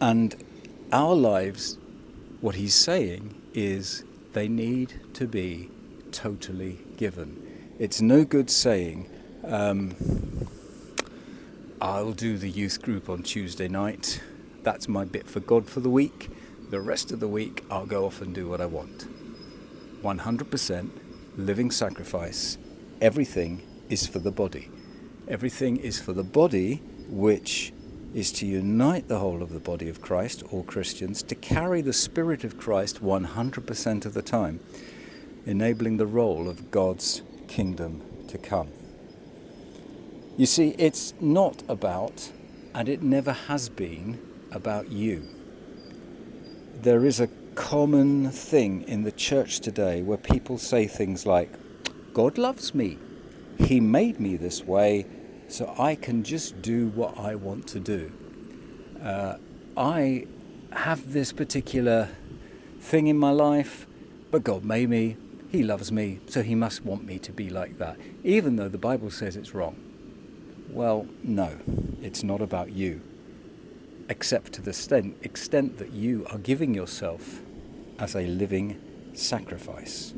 And 0.00 0.36
our 0.92 1.14
lives, 1.14 1.78
what 2.40 2.54
he's 2.54 2.74
saying 2.74 3.40
is 3.54 4.04
they 4.32 4.48
need 4.48 5.00
to 5.14 5.26
be 5.26 5.70
totally 6.12 6.78
given. 6.96 7.74
It's 7.78 8.00
no 8.00 8.24
good 8.24 8.50
saying, 8.50 9.10
um, 9.44 9.94
I'll 11.80 12.12
do 12.12 12.38
the 12.38 12.48
youth 12.48 12.82
group 12.82 13.08
on 13.08 13.22
Tuesday 13.22 13.68
night. 13.68 14.20
That's 14.62 14.88
my 14.88 15.04
bit 15.04 15.28
for 15.28 15.40
God 15.40 15.68
for 15.68 15.80
the 15.80 15.90
week. 15.90 16.30
The 16.70 16.80
rest 16.80 17.12
of 17.12 17.20
the 17.20 17.28
week, 17.28 17.64
I'll 17.70 17.86
go 17.86 18.06
off 18.06 18.20
and 18.20 18.34
do 18.34 18.48
what 18.48 18.60
I 18.60 18.66
want. 18.66 19.06
100% 20.02 20.90
living 21.36 21.70
sacrifice. 21.70 22.58
Everything 23.00 23.62
is 23.88 24.06
for 24.06 24.18
the 24.18 24.30
body. 24.30 24.70
Everything 25.28 25.76
is 25.76 26.00
for 26.00 26.12
the 26.12 26.24
body, 26.24 26.82
which 27.08 27.72
is 28.16 28.32
to 28.32 28.46
unite 28.46 29.08
the 29.08 29.18
whole 29.18 29.42
of 29.42 29.52
the 29.52 29.60
body 29.60 29.90
of 29.90 30.00
Christ, 30.00 30.42
all 30.50 30.62
Christians, 30.62 31.22
to 31.24 31.34
carry 31.34 31.82
the 31.82 31.92
Spirit 31.92 32.44
of 32.44 32.56
Christ 32.56 33.02
100% 33.02 34.06
of 34.06 34.14
the 34.14 34.22
time, 34.22 34.58
enabling 35.44 35.98
the 35.98 36.06
role 36.06 36.48
of 36.48 36.70
God's 36.70 37.20
kingdom 37.46 38.00
to 38.28 38.38
come. 38.38 38.68
You 40.38 40.46
see, 40.46 40.74
it's 40.78 41.12
not 41.20 41.62
about, 41.68 42.32
and 42.74 42.88
it 42.88 43.02
never 43.02 43.32
has 43.32 43.68
been, 43.68 44.18
about 44.50 44.90
you. 44.90 45.22
There 46.80 47.04
is 47.04 47.20
a 47.20 47.28
common 47.54 48.30
thing 48.30 48.88
in 48.88 49.02
the 49.02 49.12
church 49.12 49.60
today 49.60 50.00
where 50.00 50.16
people 50.16 50.56
say 50.56 50.86
things 50.86 51.26
like, 51.26 51.50
God 52.14 52.38
loves 52.38 52.74
me. 52.74 52.96
He 53.58 53.78
made 53.78 54.18
me 54.18 54.38
this 54.38 54.64
way, 54.64 55.04
so 55.48 55.74
I 55.78 55.94
can 55.94 56.22
just 56.22 56.60
do 56.62 56.88
what 56.88 57.18
I 57.18 57.34
want 57.34 57.66
to 57.68 57.80
do. 57.80 58.12
Uh, 59.02 59.36
I 59.76 60.26
have 60.72 61.12
this 61.12 61.32
particular 61.32 62.08
thing 62.80 63.06
in 63.06 63.18
my 63.18 63.30
life, 63.30 63.86
but 64.30 64.44
God 64.44 64.64
made 64.64 64.88
me. 64.88 65.16
He 65.50 65.62
loves 65.62 65.92
me, 65.92 66.20
so 66.26 66.42
He 66.42 66.54
must 66.54 66.84
want 66.84 67.04
me 67.04 67.18
to 67.20 67.32
be 67.32 67.48
like 67.48 67.78
that, 67.78 67.96
even 68.24 68.56
though 68.56 68.68
the 68.68 68.78
Bible 68.78 69.10
says 69.10 69.36
it's 69.36 69.54
wrong. 69.54 69.76
Well, 70.70 71.06
no, 71.22 71.58
it's 72.02 72.22
not 72.22 72.42
about 72.42 72.72
you, 72.72 73.00
except 74.08 74.52
to 74.54 74.62
the 74.62 74.70
extent, 74.70 75.16
extent 75.22 75.78
that 75.78 75.92
you 75.92 76.26
are 76.30 76.38
giving 76.38 76.74
yourself 76.74 77.40
as 77.98 78.14
a 78.14 78.26
living 78.26 78.80
sacrifice, 79.14 80.12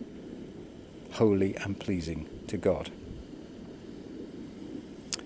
holy 1.12 1.54
and 1.56 1.78
pleasing 1.78 2.28
to 2.48 2.56
God. 2.56 2.90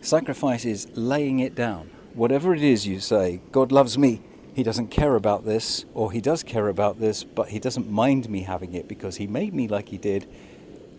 Sacrifice 0.02 0.64
is 0.64 0.88
laying 0.94 1.38
it 1.38 1.54
down. 1.54 1.88
Whatever 2.14 2.54
it 2.54 2.62
is 2.62 2.86
you 2.86 2.98
say, 2.98 3.40
God 3.52 3.70
loves 3.70 3.96
me, 3.96 4.20
He 4.52 4.64
doesn't 4.64 4.88
care 4.88 5.14
about 5.14 5.44
this, 5.44 5.84
or 5.94 6.10
He 6.10 6.20
does 6.20 6.42
care 6.42 6.68
about 6.68 6.98
this, 6.98 7.22
but 7.22 7.48
He 7.48 7.60
doesn't 7.60 7.88
mind 7.88 8.28
me 8.28 8.42
having 8.42 8.74
it 8.74 8.88
because 8.88 9.16
He 9.16 9.28
made 9.28 9.54
me 9.54 9.68
like 9.68 9.90
He 9.90 9.98
did. 9.98 10.28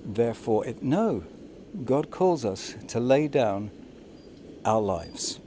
Therefore, 0.06 0.66
it, 0.66 0.82
no, 0.82 1.26
God 1.84 2.12
calls 2.12 2.46
us 2.46 2.76
to 2.88 3.00
lay 3.02 3.28
down 3.28 3.72
our 4.64 4.82
lives. 4.82 5.40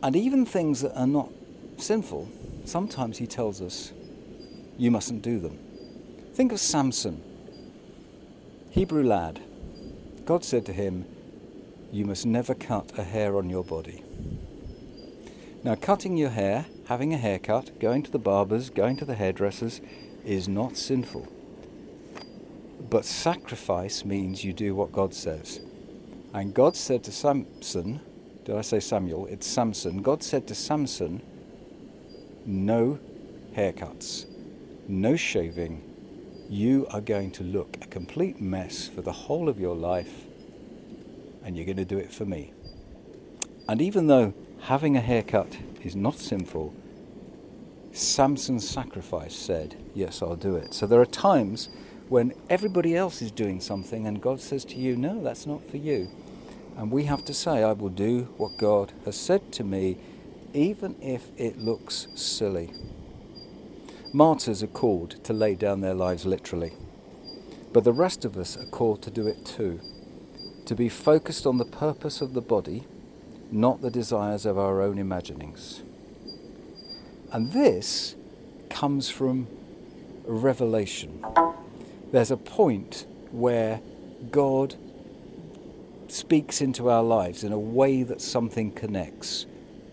And 0.00 0.14
even 0.14 0.46
things 0.46 0.80
that 0.82 0.96
are 0.96 1.08
not 1.08 1.30
sinful, 1.76 2.30
sometimes 2.64 3.18
He 3.18 3.26
tells 3.26 3.60
us 3.60 3.92
you 4.78 4.92
mustn't 4.92 5.22
do 5.22 5.40
them. 5.40 5.58
Think 6.34 6.52
of 6.52 6.60
Samson, 6.60 7.20
Hebrew 8.70 9.02
lad. 9.02 9.40
God 10.24 10.44
said 10.44 10.64
to 10.66 10.72
him, 10.72 11.04
You 11.94 12.04
must 12.04 12.26
never 12.26 12.54
cut 12.54 12.98
a 12.98 13.04
hair 13.04 13.36
on 13.36 13.48
your 13.48 13.64
body. 13.64 14.02
Now, 15.62 15.76
cutting 15.76 16.16
your 16.16 16.30
hair, 16.30 16.66
having 16.88 17.14
a 17.14 17.18
haircut, 17.18 17.78
going 17.78 18.02
to 18.02 18.10
the 18.10 18.18
barbers, 18.18 18.68
going 18.68 18.96
to 18.96 19.04
the 19.04 19.14
hairdressers 19.14 19.80
is 20.24 20.48
not 20.48 20.76
sinful. 20.76 21.26
But 22.90 23.04
sacrifice 23.04 24.04
means 24.04 24.44
you 24.44 24.52
do 24.52 24.74
what 24.74 24.92
God 24.92 25.14
says. 25.14 25.60
And 26.34 26.52
God 26.52 26.76
said 26.76 27.04
to 27.04 27.12
Samson, 27.12 28.00
did 28.44 28.56
I 28.56 28.60
say 28.60 28.80
Samuel? 28.80 29.26
It's 29.26 29.46
Samson. 29.46 30.02
God 30.02 30.22
said 30.22 30.46
to 30.48 30.54
Samson, 30.54 31.22
No 32.44 32.98
haircuts 33.56 34.26
no 34.88 35.16
shaving, 35.16 35.82
you 36.48 36.86
are 36.90 37.00
going 37.00 37.30
to 37.32 37.42
look 37.42 37.78
a 37.80 37.86
complete 37.86 38.40
mess 38.40 38.86
for 38.86 39.00
the 39.00 39.12
whole 39.12 39.48
of 39.48 39.58
your 39.58 39.74
life, 39.74 40.24
and 41.44 41.56
you're 41.56 41.66
going 41.66 41.76
to 41.76 41.84
do 41.84 41.98
it 41.98 42.10
for 42.10 42.24
me. 42.24 42.52
And 43.68 43.80
even 43.80 44.06
though 44.06 44.34
having 44.62 44.96
a 44.96 45.00
haircut 45.00 45.58
is 45.82 45.94
not 45.94 46.16
sinful, 46.16 46.74
Samson's 47.92 48.68
sacrifice 48.68 49.36
said, 49.36 49.76
Yes, 49.94 50.22
I'll 50.22 50.36
do 50.36 50.56
it. 50.56 50.74
So 50.74 50.86
there 50.86 51.00
are 51.00 51.06
times 51.06 51.68
when 52.08 52.32
everybody 52.50 52.96
else 52.96 53.22
is 53.22 53.30
doing 53.30 53.60
something 53.60 54.06
and 54.06 54.20
God 54.20 54.40
says 54.40 54.64
to 54.66 54.76
you, 54.76 54.96
No, 54.96 55.22
that's 55.22 55.46
not 55.46 55.64
for 55.70 55.76
you. 55.76 56.10
And 56.76 56.90
we 56.90 57.04
have 57.04 57.24
to 57.26 57.34
say, 57.34 57.62
I 57.62 57.72
will 57.72 57.88
do 57.88 58.24
what 58.36 58.58
God 58.58 58.92
has 59.04 59.16
said 59.16 59.52
to 59.52 59.64
me, 59.64 59.98
even 60.52 60.96
if 61.00 61.30
it 61.36 61.58
looks 61.58 62.08
silly. 62.14 62.72
Martyrs 64.12 64.62
are 64.62 64.68
called 64.68 65.22
to 65.24 65.32
lay 65.32 65.54
down 65.54 65.80
their 65.80 65.94
lives 65.94 66.24
literally, 66.24 66.72
but 67.72 67.84
the 67.84 67.92
rest 67.92 68.24
of 68.24 68.36
us 68.36 68.56
are 68.56 68.66
called 68.66 69.02
to 69.02 69.10
do 69.10 69.26
it 69.26 69.44
too, 69.44 69.80
to 70.66 70.74
be 70.74 70.88
focused 70.88 71.46
on 71.46 71.58
the 71.58 71.64
purpose 71.64 72.20
of 72.20 72.34
the 72.34 72.40
body, 72.40 72.84
not 73.50 73.82
the 73.82 73.90
desires 73.90 74.46
of 74.46 74.58
our 74.58 74.80
own 74.80 74.98
imaginings. 74.98 75.82
And 77.32 77.52
this 77.52 78.14
comes 78.70 79.10
from 79.10 79.46
revelation. 80.24 81.24
There's 82.12 82.30
a 82.30 82.36
point 82.36 83.06
where 83.30 83.80
God 84.30 84.76
speaks 86.08 86.60
into 86.60 86.88
our 86.88 87.02
lives 87.02 87.44
in 87.44 87.52
a 87.52 87.58
way 87.58 88.02
that 88.02 88.20
something 88.20 88.70
connects. 88.70 89.46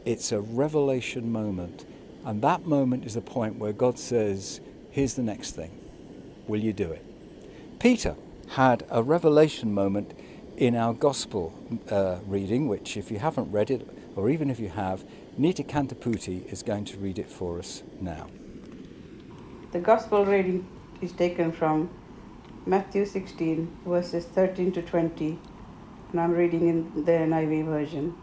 It's 0.06 0.32
a 0.32 0.40
revelation 0.40 1.32
moment 1.32 1.86
and 2.26 2.42
that 2.44 2.66
moment 2.66 3.06
is 3.06 3.16
the 3.16 3.22
point 3.22 3.56
where 3.56 3.74
God 3.74 3.98
says, 3.98 4.62
Here's 4.92 5.16
the 5.16 5.24
next 5.24 5.52
thing. 5.52 5.72
Will 6.48 6.60
you 6.60 6.74
do 6.74 6.92
it? 6.92 7.04
Peter 7.80 8.16
had 8.50 8.86
a 8.90 9.02
revelation 9.02 9.74
moment 9.74 10.14
in 10.62 10.76
our 10.76 10.94
gospel 10.94 11.52
uh, 11.90 12.20
reading, 12.28 12.68
which, 12.68 12.96
if 12.96 13.10
you 13.10 13.18
haven't 13.18 13.52
read 13.52 13.72
it, 13.72 13.82
or 14.16 14.30
even 14.30 14.48
if 14.48 14.60
you 14.60 14.70
have, 14.70 15.04
Nita 15.36 15.64
Kantaputi 15.64 16.46
is 16.54 16.62
going 16.62 16.86
to 16.86 16.98
read 16.98 17.18
it 17.18 17.32
for 17.32 17.58
us 17.58 17.82
now. 18.00 18.28
The 19.72 19.80
gospel 19.80 20.24
reading 20.24 20.68
is 21.02 21.14
taken 21.14 21.52
from 21.52 21.90
Matthew 22.68 23.08
16, 23.08 23.76
verses 23.88 24.26
13 24.26 24.72
to 24.74 24.84
20, 24.84 25.40
and 26.12 26.22
I'm 26.22 26.32
reading 26.32 26.70
in 26.70 27.06
the 27.06 27.12
NIV 27.12 27.66
version. 27.66 28.14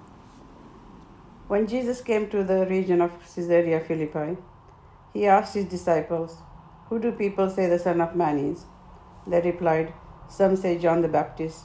When 1.49 1.67
Jesus 1.67 2.01
came 2.01 2.31
to 2.31 2.45
the 2.45 2.67
region 2.67 3.01
of 3.01 3.11
Caesarea 3.35 3.81
Philippi, 3.81 4.41
he 5.13 5.27
asked 5.27 5.55
his 5.55 5.65
disciples, 5.65 6.37
Who 6.89 7.01
do 7.01 7.11
people 7.11 7.51
say 7.51 7.67
the 7.67 7.81
Son 7.81 8.01
of 8.01 8.15
Man 8.15 8.39
is? 8.39 8.65
They 9.27 9.41
replied, 9.41 9.93
Some 10.29 10.55
say 10.55 10.79
John 10.79 11.03
the 11.03 11.09
Baptist, 11.09 11.65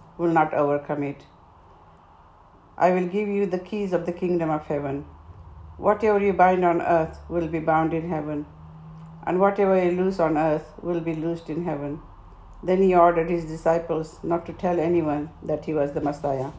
will 0.21 0.31
not 0.39 0.53
overcome 0.53 1.03
it. 1.03 1.25
I 2.77 2.91
will 2.91 3.07
give 3.07 3.27
you 3.27 3.45
the 3.45 3.59
keys 3.69 3.91
of 3.91 4.05
the 4.05 4.17
kingdom 4.21 4.49
of 4.49 4.67
heaven. 4.67 5.05
Whatever 5.77 6.19
you 6.19 6.33
bind 6.33 6.63
on 6.63 6.81
earth 6.81 7.17
will 7.27 7.47
be 7.47 7.59
bound 7.59 7.93
in 7.93 8.07
heaven, 8.09 8.45
and 9.25 9.39
whatever 9.39 9.83
you 9.83 9.91
loose 9.91 10.19
on 10.19 10.37
earth 10.37 10.67
will 10.81 11.01
be 11.01 11.15
loosed 11.15 11.49
in 11.49 11.65
heaven. 11.65 11.99
Then 12.63 12.83
he 12.83 12.93
ordered 12.93 13.29
his 13.29 13.45
disciples 13.45 14.19
not 14.23 14.45
to 14.45 14.53
tell 14.53 14.79
anyone 14.79 15.31
that 15.41 15.65
he 15.65 15.73
was 15.73 15.93
the 15.93 16.01
Messiah. 16.01 16.51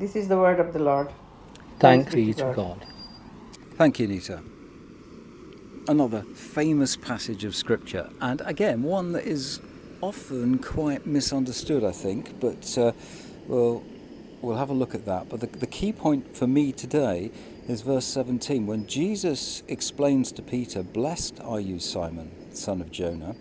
This 0.00 0.16
is 0.16 0.28
the 0.28 0.36
word 0.36 0.58
of 0.58 0.72
the 0.72 0.80
Lord. 0.80 1.12
Thanks 1.78 2.14
be 2.14 2.34
to 2.34 2.52
God. 2.54 2.84
Thank 3.76 4.00
you, 4.00 4.08
Nita. 4.08 4.42
Another 5.86 6.22
famous 6.34 6.96
passage 6.96 7.44
of 7.44 7.54
Scripture, 7.54 8.10
and 8.20 8.42
again, 8.44 8.82
one 8.82 9.12
that 9.12 9.24
is 9.24 9.60
often 10.00 10.58
quite 10.58 11.06
misunderstood, 11.06 11.84
I 11.84 11.92
think, 11.92 12.38
but 12.40 12.76
uh, 12.78 12.92
we'll, 13.46 13.82
we'll 14.40 14.56
have 14.56 14.70
a 14.70 14.74
look 14.74 14.94
at 14.94 15.04
that. 15.06 15.28
But 15.28 15.40
the, 15.40 15.46
the 15.46 15.66
key 15.66 15.92
point 15.92 16.36
for 16.36 16.46
me 16.46 16.72
today 16.72 17.30
is 17.66 17.82
verse 17.82 18.04
17 18.06 18.66
when 18.66 18.86
Jesus 18.86 19.62
explains 19.68 20.32
to 20.32 20.42
Peter, 20.42 20.82
Blessed 20.82 21.40
are 21.40 21.60
you, 21.60 21.78
Simon, 21.78 22.30
son 22.54 22.80
of 22.80 22.90
Jonah, 22.90 23.34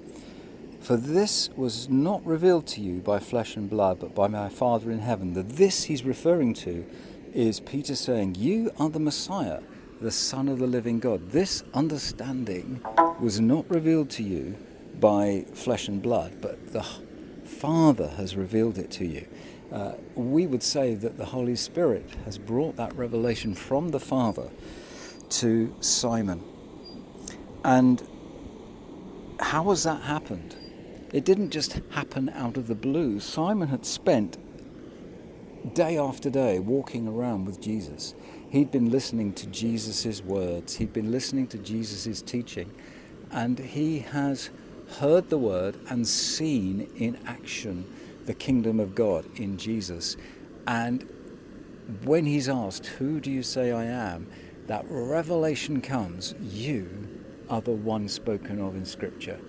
for 0.81 0.97
this 0.97 1.49
was 1.55 1.89
not 1.89 2.25
revealed 2.25 2.65
to 2.67 2.81
you 2.81 3.01
by 3.01 3.19
flesh 3.19 3.55
and 3.55 3.69
blood, 3.69 3.99
but 3.99 4.15
by 4.15 4.27
my 4.27 4.49
Father 4.49 4.91
in 4.91 4.99
heaven. 4.99 5.33
The 5.33 5.43
this 5.43 5.85
he's 5.85 6.03
referring 6.03 6.53
to 6.55 6.85
is 7.33 7.59
Peter 7.59 7.95
saying, 7.95 8.35
You 8.35 8.71
are 8.79 8.89
the 8.89 8.99
Messiah, 8.99 9.61
the 10.01 10.11
Son 10.11 10.47
of 10.47 10.59
the 10.59 10.67
living 10.67 10.99
God. 10.99 11.31
This 11.31 11.63
understanding 11.73 12.81
was 13.19 13.41
not 13.41 13.69
revealed 13.69 14.09
to 14.11 14.23
you 14.23 14.55
by 14.99 15.45
flesh 15.53 15.87
and 15.87 16.01
blood, 16.01 16.41
but 16.41 16.73
the 16.73 16.85
Father 17.43 18.09
has 18.09 18.35
revealed 18.35 18.77
it 18.77 18.91
to 18.91 19.05
you. 19.05 19.27
Uh, 19.71 19.93
we 20.15 20.47
would 20.47 20.63
say 20.63 20.95
that 20.95 21.17
the 21.17 21.25
Holy 21.25 21.55
Spirit 21.55 22.09
has 22.25 22.37
brought 22.37 22.75
that 22.77 22.95
revelation 22.95 23.53
from 23.53 23.89
the 23.89 23.99
Father 23.99 24.49
to 25.29 25.75
Simon. 25.81 26.43
And 27.63 28.01
how 29.39 29.69
has 29.69 29.83
that 29.83 30.03
happened? 30.03 30.55
It 31.13 31.25
didn't 31.25 31.51
just 31.51 31.79
happen 31.91 32.29
out 32.29 32.57
of 32.57 32.67
the 32.67 32.75
blue. 32.75 33.19
Simon 33.19 33.69
had 33.69 33.85
spent 33.85 34.37
day 35.73 35.97
after 35.97 36.29
day 36.29 36.59
walking 36.59 37.07
around 37.07 37.45
with 37.45 37.61
Jesus. 37.61 38.13
He'd 38.49 38.71
been 38.71 38.89
listening 38.89 39.33
to 39.33 39.47
Jesus' 39.47 40.21
words, 40.21 40.75
he'd 40.77 40.93
been 40.93 41.11
listening 41.11 41.47
to 41.47 41.57
Jesus' 41.57 42.21
teaching, 42.21 42.71
and 43.31 43.59
he 43.59 43.99
has 43.99 44.49
heard 44.99 45.29
the 45.29 45.37
word 45.37 45.77
and 45.89 46.07
seen 46.07 46.89
in 46.95 47.17
action 47.25 47.85
the 48.25 48.33
kingdom 48.33 48.79
of 48.79 48.95
God 48.95 49.25
in 49.37 49.57
Jesus. 49.57 50.17
And 50.65 51.07
when 52.03 52.25
he's 52.25 52.49
asked, 52.49 52.85
Who 52.85 53.19
do 53.19 53.31
you 53.31 53.43
say 53.43 53.71
I 53.71 53.85
am? 53.85 54.27
that 54.67 54.85
revelation 54.89 55.81
comes, 55.81 56.35
You 56.41 57.07
are 57.49 57.61
the 57.61 57.71
one 57.71 58.07
spoken 58.07 58.61
of 58.61 58.75
in 58.75 58.85
Scripture. 58.85 59.39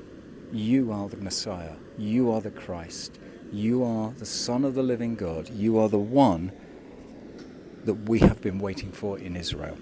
You 0.52 0.92
are 0.92 1.08
the 1.08 1.16
Messiah. 1.16 1.74
You 1.98 2.30
are 2.32 2.40
the 2.40 2.52
Christ. 2.52 3.18
You 3.52 3.84
are 3.84 4.12
the 4.12 4.26
Son 4.26 4.64
of 4.64 4.74
the 4.74 4.82
living 4.82 5.16
God. 5.16 5.50
You 5.50 5.78
are 5.78 5.88
the 5.88 5.98
one 5.98 6.52
that 7.84 7.94
we 8.08 8.20
have 8.20 8.40
been 8.40 8.58
waiting 8.58 8.92
for 8.92 9.18
in 9.18 9.36
Israel. 9.36 9.76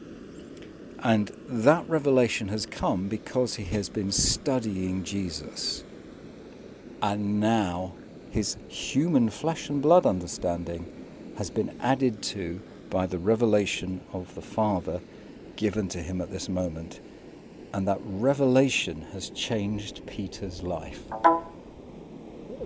And 1.02 1.28
that 1.48 1.88
revelation 1.88 2.48
has 2.48 2.66
come 2.66 3.08
because 3.08 3.56
he 3.56 3.64
has 3.64 3.88
been 3.88 4.10
studying 4.10 5.04
Jesus. 5.04 5.84
And 7.02 7.38
now 7.38 7.94
his 8.30 8.56
human 8.68 9.30
flesh 9.30 9.68
and 9.68 9.80
blood 9.82 10.06
understanding 10.06 10.92
has 11.36 11.50
been 11.50 11.76
added 11.80 12.22
to 12.22 12.60
by 12.90 13.06
the 13.06 13.18
revelation 13.18 14.00
of 14.12 14.34
the 14.34 14.42
Father 14.42 15.00
given 15.56 15.88
to 15.88 16.02
him 16.02 16.20
at 16.20 16.30
this 16.30 16.48
moment. 16.48 17.00
And 17.72 17.86
that 17.88 17.98
revelation 18.02 19.02
has 19.12 19.30
changed 19.30 20.06
Peter's 20.06 20.62
life. 20.62 21.02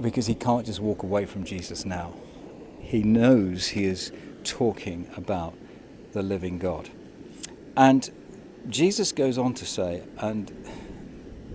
Because 0.01 0.27
he 0.27 0.35
can't 0.35 0.67
just 0.67 0.81
walk 0.81 1.03
away 1.03 1.27
from 1.27 1.45
Jesus 1.45 1.85
now. 1.85 2.15
He 2.81 3.03
knows 3.03 3.69
he 3.69 3.85
is 3.85 4.13
talking 4.45 5.09
about 5.17 5.55
the 6.13 6.23
living 6.23 6.59
God. 6.59 6.89
And 7.77 8.11
Jesus 8.69 9.13
goes 9.13 9.39
on 9.39 9.55
to 9.55 9.67
say, 9.67 10.03
and 10.19 10.53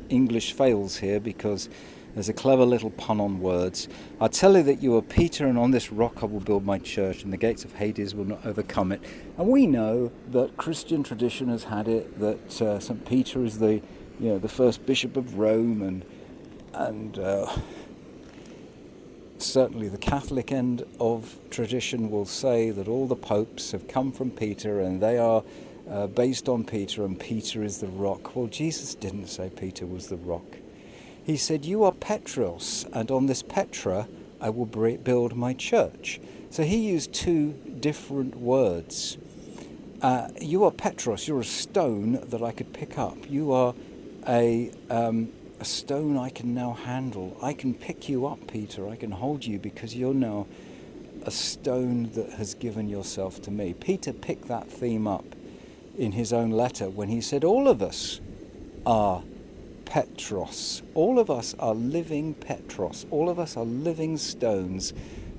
English 0.09 0.53
fails 0.53 0.97
here 0.97 1.19
because 1.19 1.69
there's 2.15 2.29
a 2.29 2.33
clever 2.33 2.63
little 2.65 2.91
pun 2.91 3.19
on 3.19 3.41
words. 3.41 3.89
I 4.21 4.29
tell 4.29 4.55
you 4.55 4.63
that 4.63 4.81
you 4.81 4.95
are 4.95 5.01
Peter, 5.01 5.47
and 5.47 5.57
on 5.57 5.71
this 5.71 5.91
rock 5.91 6.23
I 6.23 6.25
will 6.25 6.39
build 6.39 6.65
my 6.65 6.79
church, 6.79 7.23
and 7.23 7.33
the 7.33 7.37
gates 7.37 7.65
of 7.65 7.73
Hades 7.73 8.15
will 8.15 8.23
not 8.23 8.45
overcome 8.45 8.93
it. 8.93 9.03
And 9.37 9.49
we 9.49 9.67
know 9.67 10.11
that 10.31 10.55
Christian 10.55 11.03
tradition 11.03 11.49
has 11.49 11.65
had 11.65 11.89
it 11.89 12.17
that 12.19 12.61
uh, 12.61 12.79
St. 12.79 13.05
Peter 13.05 13.43
is 13.43 13.59
the, 13.59 13.81
you 14.19 14.29
know, 14.29 14.39
the 14.39 14.47
first 14.47 14.85
bishop 14.85 15.17
of 15.17 15.37
Rome, 15.37 15.81
and 15.81 16.05
and 16.73 17.19
uh, 17.19 17.53
certainly 19.37 19.89
the 19.89 19.97
Catholic 19.97 20.53
end 20.53 20.85
of 21.01 21.37
tradition 21.49 22.09
will 22.09 22.25
say 22.25 22.69
that 22.69 22.87
all 22.87 23.07
the 23.07 23.15
popes 23.15 23.71
have 23.71 23.89
come 23.89 24.13
from 24.13 24.31
Peter, 24.31 24.79
and 24.79 25.01
they 25.01 25.17
are. 25.17 25.43
Uh, 25.89 26.07
based 26.07 26.49
on 26.49 26.63
Peter, 26.63 27.05
and 27.05 27.19
Peter 27.19 27.63
is 27.63 27.77
the 27.77 27.87
rock. 27.87 28.35
Well, 28.35 28.47
Jesus 28.47 28.95
didn't 28.95 29.27
say 29.27 29.51
Peter 29.55 29.85
was 29.85 30.07
the 30.07 30.17
rock. 30.17 30.57
He 31.23 31.37
said, 31.37 31.63
You 31.63 31.83
are 31.83 31.91
Petros, 31.91 32.87
and 32.91 33.11
on 33.11 33.27
this 33.27 33.43
Petra 33.43 34.07
I 34.41 34.49
will 34.49 34.65
build 34.65 35.35
my 35.35 35.53
church. 35.53 36.19
So 36.49 36.63
he 36.63 36.77
used 36.77 37.13
two 37.13 37.53
different 37.79 38.35
words. 38.35 39.17
Uh, 40.01 40.29
you 40.39 40.63
are 40.63 40.71
Petros, 40.71 41.27
you're 41.27 41.39
a 41.39 41.43
stone 41.43 42.13
that 42.29 42.41
I 42.41 42.51
could 42.51 42.73
pick 42.73 42.97
up. 42.97 43.17
You 43.29 43.51
are 43.51 43.73
a, 44.27 44.71
um, 44.89 45.29
a 45.59 45.65
stone 45.65 46.17
I 46.17 46.29
can 46.29 46.53
now 46.53 46.73
handle. 46.73 47.37
I 47.41 47.53
can 47.53 47.73
pick 47.73 48.09
you 48.09 48.25
up, 48.25 48.39
Peter. 48.47 48.87
I 48.87 48.95
can 48.95 49.11
hold 49.11 49.45
you 49.45 49.59
because 49.59 49.95
you're 49.95 50.13
now 50.13 50.47
a 51.23 51.31
stone 51.31 52.11
that 52.13 52.31
has 52.33 52.53
given 52.53 52.87
yourself 52.87 53.41
to 53.43 53.51
me. 53.51 53.73
Peter 53.73 54.13
picked 54.13 54.47
that 54.47 54.67
theme 54.67 55.07
up 55.07 55.25
in 55.97 56.11
his 56.13 56.33
own 56.33 56.51
letter 56.51 56.89
when 56.89 57.09
he 57.09 57.21
said, 57.21 57.43
All 57.43 57.67
of 57.67 57.81
us 57.81 58.19
are 58.85 59.23
Petros. 59.85 60.81
All 60.93 61.19
of 61.19 61.29
us 61.29 61.55
are 61.59 61.73
living 61.73 62.33
Petros. 62.33 63.05
All 63.11 63.29
of 63.29 63.39
us 63.39 63.55
are 63.55 63.65
living 63.65 64.17
stones. 64.17 64.93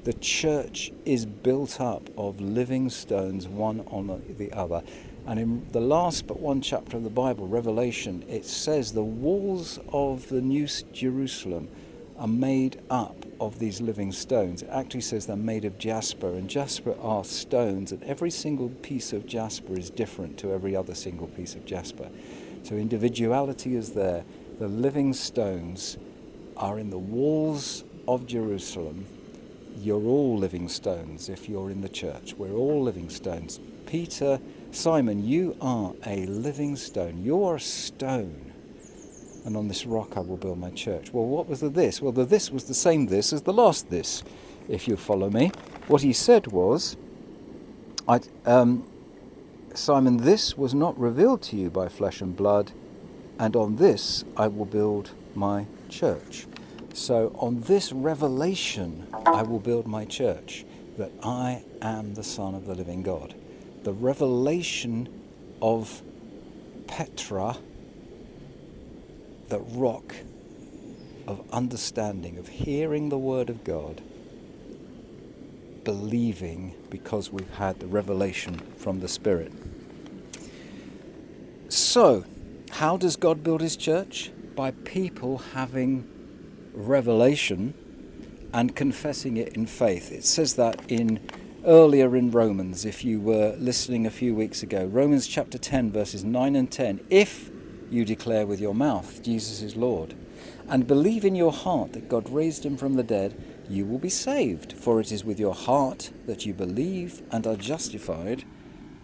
The 0.05 0.14
church 0.14 0.92
is 1.05 1.27
built 1.27 1.81
up 1.81 2.09
of 2.16 2.40
living 2.40 2.90
stones, 2.90 3.49
one 3.49 3.81
on 3.88 4.23
the 4.38 4.53
other. 4.53 4.83
And 5.27 5.40
in 5.40 5.66
the 5.73 5.81
last 5.81 6.29
but 6.29 6.38
one 6.38 6.61
chapter 6.61 6.97
of 6.97 7.03
the 7.03 7.11
Bible, 7.11 7.49
Revelation, 7.49 8.25
it 8.29 8.45
says 8.45 8.92
the 8.92 9.03
walls 9.03 9.81
of 9.92 10.29
the 10.29 10.40
New 10.40 10.69
Jerusalem 10.92 11.69
are 12.16 12.29
made 12.29 12.81
up 12.88 13.26
of 13.40 13.59
these 13.59 13.81
living 13.81 14.12
stones. 14.12 14.62
It 14.62 14.70
actually 14.70 15.03
says 15.03 15.27
they're 15.27 15.37
made 15.37 15.64
of 15.64 15.79
jasper, 15.79 16.29
and 16.29 16.49
jasper 16.49 16.94
are 17.01 17.25
stones, 17.25 17.92
and 17.92 18.03
every 18.05 18.31
single 18.31 18.68
piece 18.68 19.12
of 19.12 19.27
jasper 19.27 19.79
is 19.79 19.90
different 19.90 20.38
to 20.38 20.53
every 20.53 20.75
other 20.75 20.94
single 20.94 21.27
piece 21.29 21.55
of 21.55 21.64
jasper. 21.64 22.09
So 22.62 22.75
individuality 22.75 23.77
is 23.77 23.92
there. 23.92 24.25
The 24.59 24.68
living 24.68 25.12
stones 25.12 25.99
are 26.57 26.79
in 26.79 26.90
the 26.90 26.99
walls 26.99 27.85
of 28.09 28.27
Jerusalem. 28.27 29.07
You're 29.79 30.05
all 30.05 30.38
living 30.38 30.68
stones 30.68 31.29
if 31.29 31.49
you're 31.49 31.70
in 31.70 31.83
the 31.83 31.88
church. 31.88 32.35
We're 32.37 32.55
all 32.55 32.83
living 32.83 33.11
stones. 33.11 33.61
Peter, 33.87 34.40
Simon, 34.72 35.25
you 35.25 35.57
are 35.61 35.92
a 36.07 36.27
living 36.27 36.77
stone. 36.77 37.22
You're 37.22 37.57
a 37.57 37.61
stone. 37.61 38.45
And 39.46 39.56
on 39.56 39.68
this 39.68 39.87
rock 39.87 40.16
I 40.16 40.20
will 40.20 40.37
build 40.37 40.59
my 40.59 40.70
church. 40.70 41.12
Well, 41.12 41.24
what 41.24 41.48
was 41.48 41.61
the 41.61 41.68
this? 41.68 42.02
Well, 42.02 42.12
the 42.12 42.24
this 42.24 42.50
was 42.50 42.64
the 42.64 42.74
same 42.74 43.06
this 43.06 43.32
as 43.32 43.42
the 43.42 43.52
last 43.52 43.88
this, 43.88 44.24
if 44.68 44.88
you 44.88 44.96
follow 44.96 45.30
me. 45.30 45.52
What 45.87 46.02
he 46.02 46.12
said 46.12 46.48
was, 46.48 46.96
um, 48.44 48.85
Simon, 49.72 50.16
this 50.16 50.59
was 50.59 50.74
not 50.74 50.98
revealed 50.98 51.42
to 51.42 51.56
you 51.56 51.70
by 51.70 51.88
flesh 51.88 52.20
and 52.20 52.37
blood, 52.37 52.72
and 53.38 53.54
on 53.54 53.76
this 53.76 54.24
I 54.37 54.48
will 54.48 54.64
build 54.64 55.12
my 55.37 55.66
church. 55.88 56.46
So, 56.92 57.32
on 57.38 57.61
this 57.61 57.92
revelation, 57.92 59.06
I 59.26 59.42
will 59.42 59.61
build 59.61 59.87
my 59.87 60.06
church, 60.06 60.64
that 60.96 61.12
I 61.22 61.62
am 61.82 62.14
the 62.14 62.24
Son 62.24 62.54
of 62.54 62.66
the 62.66 62.74
living 62.74 63.02
God. 63.02 63.35
The 63.85 63.92
revelation 63.92 65.09
of 65.62 66.02
Petra, 66.87 67.59
the 69.48 69.61
rock 69.61 70.14
of 71.26 71.44
understanding, 71.52 72.38
of 72.38 72.48
hearing 72.48 73.09
the 73.09 73.18
word 73.18 73.50
of 73.50 73.64
God, 73.64 74.02
believing 75.85 76.74
because 76.90 77.30
we've 77.30 77.54
had 77.54 77.80
the 77.80 77.87
revelation 77.87 78.59
from 78.76 79.00
the 79.00 79.09
Spirit. 79.09 79.52
So, 81.68 82.24
how 82.70 82.96
does 82.96 83.16
God 83.16 83.42
build 83.42 83.61
his 83.61 83.76
church? 83.76 84.30
by 84.56 84.70
people 84.70 85.38
having 85.38 86.09
revelation 86.72 87.74
and 88.52 88.74
confessing 88.74 89.37
it 89.37 89.54
in 89.54 89.66
faith. 89.66 90.11
It 90.11 90.24
says 90.24 90.54
that 90.54 90.90
in 90.90 91.20
earlier 91.64 92.16
in 92.16 92.30
Romans, 92.30 92.85
if 92.85 93.04
you 93.04 93.20
were 93.20 93.54
listening 93.59 94.06
a 94.06 94.11
few 94.11 94.35
weeks 94.35 94.62
ago, 94.62 94.87
Romans 94.87 95.26
chapter 95.26 95.59
10, 95.59 95.92
verses 95.92 96.24
9 96.24 96.56
and 96.56 96.70
10. 96.70 97.00
If 97.11 97.50
you 97.90 98.05
declare 98.05 98.46
with 98.46 98.61
your 98.61 98.75
mouth 98.75 99.22
Jesus 99.22 99.62
is 99.62 99.77
Lord, 99.77 100.14
and 100.68 100.87
believe 100.87 101.25
in 101.25 101.35
your 101.35 101.53
heart 101.53 101.92
that 101.92 102.09
God 102.09 102.29
raised 102.29 102.64
him 102.64 102.77
from 102.77 102.94
the 102.94 103.03
dead, 103.03 103.40
you 103.68 103.85
will 103.85 103.99
be 103.99 104.09
saved. 104.09 104.72
For 104.72 105.01
it 105.01 105.12
is 105.12 105.25
with 105.25 105.38
your 105.38 105.55
heart 105.55 106.11
that 106.27 106.46
you 106.46 106.55
believe 106.55 107.22
and 107.31 107.46
are 107.46 107.57
justified, 107.57 108.44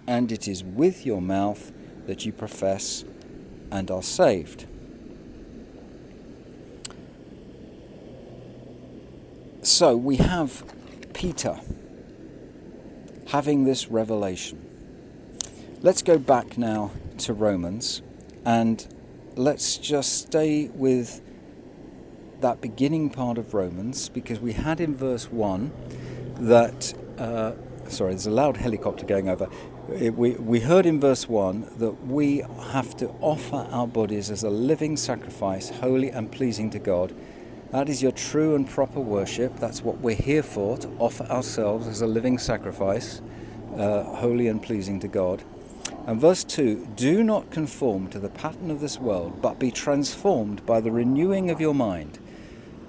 and 0.06 0.30
it 0.32 0.48
is 0.48 0.64
with 0.64 1.06
your 1.06 1.20
mouth 1.20 1.72
that 2.06 2.26
you 2.26 2.32
profess 2.32 3.04
and 3.70 3.90
are 3.90 4.02
saved. 4.02 4.66
So 9.62 9.96
we 9.96 10.16
have 10.16 10.64
Peter 11.12 11.60
having 13.28 13.64
this 13.64 13.88
revelation. 13.88 14.60
Let's 15.80 16.02
go 16.02 16.18
back 16.18 16.58
now 16.58 16.90
to 17.18 17.32
Romans 17.32 18.02
and 18.44 18.86
let's 19.36 19.76
just 19.76 20.26
stay 20.26 20.68
with 20.74 21.20
that 22.40 22.60
beginning 22.60 23.08
part 23.08 23.38
of 23.38 23.54
Romans 23.54 24.08
because 24.08 24.40
we 24.40 24.52
had 24.52 24.80
in 24.80 24.94
verse 24.96 25.30
1 25.30 25.72
that, 26.40 26.92
uh, 27.18 27.52
sorry, 27.88 28.10
there's 28.10 28.26
a 28.26 28.30
loud 28.30 28.56
helicopter 28.56 29.06
going 29.06 29.28
over. 29.28 29.48
It, 29.92 30.16
we, 30.16 30.32
we 30.32 30.60
heard 30.60 30.86
in 30.86 31.00
verse 31.00 31.28
1 31.28 31.74
that 31.78 32.06
we 32.06 32.38
have 32.72 32.96
to 32.96 33.08
offer 33.20 33.68
our 33.70 33.86
bodies 33.86 34.30
as 34.30 34.42
a 34.42 34.50
living 34.50 34.96
sacrifice, 34.96 35.70
holy 35.70 36.10
and 36.10 36.30
pleasing 36.30 36.70
to 36.70 36.78
God. 36.78 37.14
That 37.70 37.88
is 37.88 38.02
your 38.02 38.12
true 38.12 38.54
and 38.54 38.68
proper 38.68 39.00
worship. 39.00 39.58
That's 39.58 39.82
what 39.82 39.98
we're 39.98 40.16
here 40.16 40.42
for, 40.42 40.76
to 40.78 40.88
offer 40.98 41.24
ourselves 41.24 41.86
as 41.86 42.02
a 42.02 42.06
living 42.06 42.38
sacrifice, 42.38 43.22
uh, 43.76 44.02
holy 44.02 44.48
and 44.48 44.62
pleasing 44.62 45.00
to 45.00 45.08
God. 45.08 45.42
And 46.06 46.20
verse 46.20 46.42
2 46.42 46.88
Do 46.96 47.22
not 47.22 47.50
conform 47.50 48.08
to 48.08 48.18
the 48.18 48.28
pattern 48.28 48.70
of 48.70 48.80
this 48.80 48.98
world, 48.98 49.40
but 49.40 49.58
be 49.58 49.70
transformed 49.70 50.64
by 50.66 50.80
the 50.80 50.90
renewing 50.90 51.50
of 51.50 51.60
your 51.60 51.74
mind. 51.74 52.18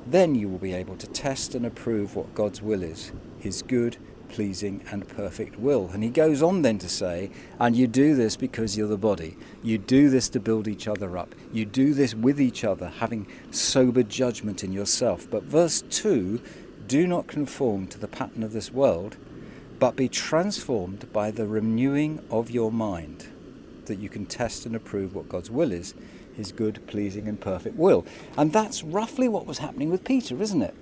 Then 0.08 0.36
you 0.36 0.50
will 0.50 0.58
be 0.58 0.74
able 0.74 0.98
to 0.98 1.08
test 1.08 1.56
and 1.56 1.66
approve 1.66 2.16
what 2.16 2.34
God's 2.34 2.62
will 2.62 2.84
is, 2.84 3.12
his 3.40 3.62
good, 3.62 3.98
pleasing, 4.30 4.84
and 4.92 5.08
perfect 5.08 5.60
will. 5.60 5.90
And 5.94 6.04
he 6.04 6.10
goes 6.10 6.42
on 6.42 6.64
then 6.64 6.80
to 6.80 6.90
say, 6.90 7.30
And 7.60 7.76
you 7.76 7.86
do 7.86 8.16
this 8.16 8.36
because 8.36 8.76
you're 8.76 8.88
the 8.88 8.98
body. 8.98 9.38
You 9.62 9.78
do 9.78 10.10
this 10.10 10.28
to 10.30 10.40
build 10.40 10.68
each 10.68 10.88
other 10.88 11.18
up. 11.18 11.36
You 11.54 11.66
do 11.66 11.94
this 11.94 12.16
with 12.16 12.42
each 12.42 12.64
other, 12.64 12.90
having 12.90 13.28
sober 13.52 14.02
judgment 14.02 14.64
in 14.64 14.74
yourself. 14.74 15.30
But 15.30 15.44
verse 15.44 15.84
2 15.84 16.42
Do 16.88 17.06
not 17.06 17.28
conform 17.28 17.88
to 17.88 18.00
the 18.00 18.08
pattern 18.08 18.42
of 18.42 18.54
this 18.54 18.72
world, 18.72 19.18
but 19.84 19.98
be 19.98 20.08
transformed 20.08 21.12
by 21.12 21.30
the 21.30 21.46
renewing 21.46 22.18
of 22.32 22.50
your 22.50 22.72
mind, 22.72 23.28
that 23.84 24.00
you 24.00 24.08
can 24.08 24.26
test 24.26 24.66
and 24.66 24.78
approve 24.78 25.14
what 25.14 25.28
God's 25.28 25.52
will 25.52 25.74
is, 25.74 25.94
his 26.38 26.54
good, 26.54 26.88
pleasing, 26.88 27.28
and 27.28 27.38
perfect 27.38 27.76
will. 27.76 28.06
And 28.38 28.54
that's 28.54 28.82
roughly 28.82 29.28
what 29.28 29.46
was 29.46 29.58
happening 29.58 29.90
with 29.92 30.06
Peter, 30.06 30.42
isn't 30.42 30.62
it? 30.62 30.74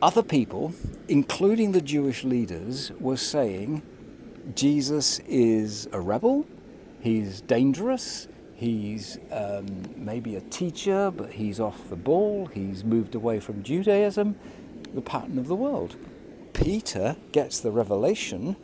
Other 0.00 0.22
people, 0.22 0.72
including 1.08 1.72
the 1.72 1.80
Jewish 1.80 2.22
leaders, 2.22 2.92
were 3.00 3.16
saying 3.16 3.82
Jesus 4.54 5.18
is 5.26 5.88
a 5.90 6.00
rebel, 6.00 6.46
he's 7.00 7.40
dangerous, 7.40 8.28
he's 8.54 9.18
um, 9.32 9.66
maybe 9.96 10.36
a 10.36 10.42
teacher, 10.42 11.10
but 11.10 11.32
he's 11.32 11.58
off 11.58 11.88
the 11.90 11.96
ball, 11.96 12.46
he's 12.46 12.84
moved 12.84 13.16
away 13.16 13.40
from 13.40 13.64
Judaism, 13.64 14.36
the 14.94 15.00
pattern 15.00 15.40
of 15.40 15.48
the 15.48 15.56
world. 15.56 15.96
Peter 16.52 17.16
gets 17.32 17.60
the 17.60 17.70
revelation 17.70 18.56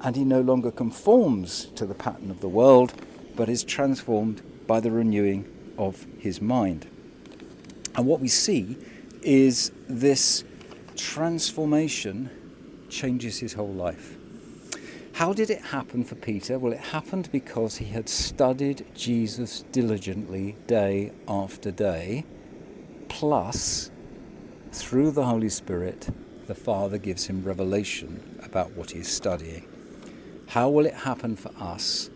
and 0.00 0.16
he 0.16 0.24
no 0.24 0.40
longer 0.40 0.70
conforms 0.70 1.66
to 1.76 1.86
the 1.86 1.94
pattern 1.94 2.30
of 2.30 2.40
the 2.40 2.48
world, 2.48 2.92
but 3.36 3.48
is 3.48 3.64
transformed 3.64 4.42
by 4.66 4.80
the 4.80 4.90
renewing 4.90 5.46
of 5.78 6.06
his 6.18 6.40
mind. 6.40 6.86
And 7.96 8.06
what 8.06 8.20
we 8.20 8.28
see 8.28 8.76
is 9.22 9.72
this 9.88 10.44
transformation 10.96 12.30
changes 12.88 13.38
his 13.38 13.54
whole 13.54 13.72
life. 13.72 14.16
How 15.14 15.32
did 15.32 15.48
it 15.48 15.60
happen 15.60 16.02
for 16.02 16.16
Peter? 16.16 16.58
Well, 16.58 16.72
it 16.72 16.80
happened 16.80 17.28
because 17.30 17.76
he 17.76 17.86
had 17.86 18.08
studied 18.08 18.84
Jesus 18.94 19.64
diligently 19.70 20.56
day 20.66 21.12
after 21.28 21.70
day, 21.70 22.24
plus, 23.08 23.90
through 24.72 25.12
the 25.12 25.24
Holy 25.24 25.48
Spirit, 25.48 26.08
the 26.46 26.54
Father 26.54 26.98
gives 26.98 27.26
him 27.26 27.42
revelation 27.42 28.38
about 28.42 28.72
what 28.72 28.90
he 28.90 29.00
is 29.00 29.08
studying. 29.08 29.66
How 30.48 30.68
will 30.68 30.86
it 30.86 30.94
happen 30.94 31.36
for 31.36 31.50
us? 31.58 32.10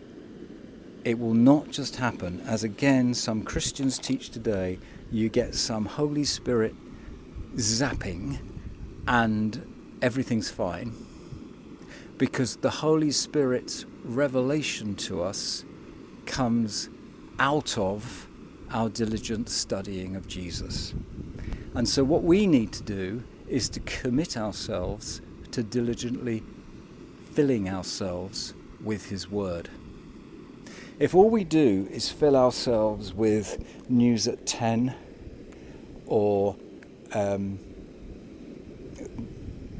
It 1.03 1.17
will 1.17 1.33
not 1.33 1.71
just 1.71 1.95
happen, 1.95 2.41
as 2.45 2.63
again 2.63 3.13
some 3.13 3.43
Christians 3.43 3.97
teach 3.97 4.29
today, 4.29 4.79
you 5.11 5.29
get 5.29 5.55
some 5.55 5.85
Holy 5.85 6.23
Spirit 6.23 6.75
zapping 7.55 8.39
and 9.07 9.97
everything's 10.01 10.51
fine. 10.51 10.93
Because 12.17 12.57
the 12.57 12.69
Holy 12.69 13.11
Spirit's 13.11 13.85
revelation 14.03 14.95
to 14.95 15.23
us 15.23 15.63
comes 16.25 16.89
out 17.39 17.77
of 17.77 18.27
our 18.71 18.89
diligent 18.89 19.49
studying 19.49 20.15
of 20.15 20.27
Jesus. 20.27 20.93
And 21.73 21.87
so, 21.87 22.03
what 22.03 22.23
we 22.23 22.45
need 22.45 22.73
to 22.73 22.83
do 22.83 23.23
is 23.49 23.67
to 23.69 23.79
commit 23.81 24.37
ourselves 24.37 25.21
to 25.51 25.63
diligently 25.63 26.43
filling 27.33 27.69
ourselves 27.69 28.53
with 28.83 29.09
His 29.09 29.29
Word. 29.29 29.69
If 30.99 31.15
all 31.15 31.29
we 31.29 31.43
do 31.43 31.87
is 31.89 32.09
fill 32.09 32.35
ourselves 32.35 33.13
with 33.13 33.89
news 33.89 34.27
at 34.27 34.45
10 34.45 34.93
or 36.05 36.55
um, 37.13 37.57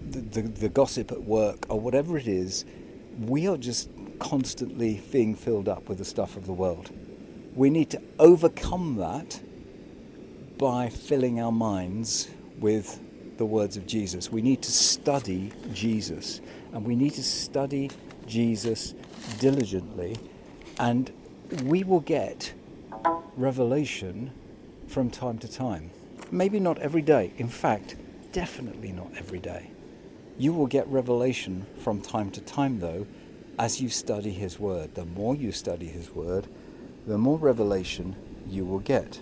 the, 0.10 0.22
the, 0.22 0.42
the 0.42 0.70
gossip 0.70 1.12
at 1.12 1.24
work 1.24 1.66
or 1.70 1.80
whatever 1.80 2.18
it 2.18 2.28
is, 2.28 2.66
we 3.20 3.48
are 3.48 3.58
just 3.58 3.90
constantly 4.20 5.02
being 5.12 5.36
filled 5.36 5.68
up 5.68 5.90
with 5.90 5.98
the 5.98 6.06
stuff 6.06 6.38
of 6.38 6.46
the 6.46 6.54
world. 6.54 6.90
We 7.56 7.70
need 7.70 7.90
to 7.92 8.02
overcome 8.18 8.96
that 8.98 9.42
by 10.58 10.90
filling 10.90 11.40
our 11.40 11.52
minds 11.52 12.30
with 12.60 13.00
the 13.40 13.46
words 13.46 13.78
of 13.78 13.88
Jesus. 13.88 14.32
We 14.32 14.42
need 14.42 14.62
to 14.64 14.72
study 14.72 15.52
Jesus, 15.74 16.42
and 16.74 16.86
we 16.86 16.96
need 16.96 17.14
to 17.14 17.24
study 17.24 17.90
Jesus 18.28 18.94
diligently, 19.40 20.18
and 20.78 21.10
we 21.64 21.84
will 21.84 22.02
get 22.02 22.54
revelation 23.38 24.32
from 24.88 25.10
time 25.10 25.40
to 25.40 25.48
time. 25.52 25.90
Maybe 26.32 26.60
not 26.60 26.78
every 26.80 27.02
day. 27.02 27.32
In 27.38 27.48
fact, 27.48 27.96
definitely 28.34 28.92
not 28.92 29.10
every 29.18 29.40
day. 29.40 29.72
You 30.38 30.54
will 30.54 30.68
get 30.68 30.86
revelation 30.88 31.66
from 31.80 32.02
time 32.02 32.32
to 32.32 32.42
time, 32.42 32.80
though, 32.82 33.08
as 33.58 33.82
you 33.82 33.88
study 33.88 34.32
His 34.32 34.60
Word. 34.60 34.96
The 34.96 35.06
more 35.06 35.34
you 35.34 35.54
study 35.54 35.88
His 35.88 36.12
Word, 36.12 36.48
the 37.08 37.18
more 37.18 37.38
revelation 37.38 38.18
you 38.48 38.66
will 38.66 38.80
get. 38.80 39.22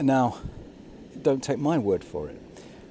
Now, 0.00 0.38
don't 1.26 1.42
take 1.42 1.58
my 1.58 1.76
word 1.76 2.04
for 2.04 2.28
it. 2.28 2.40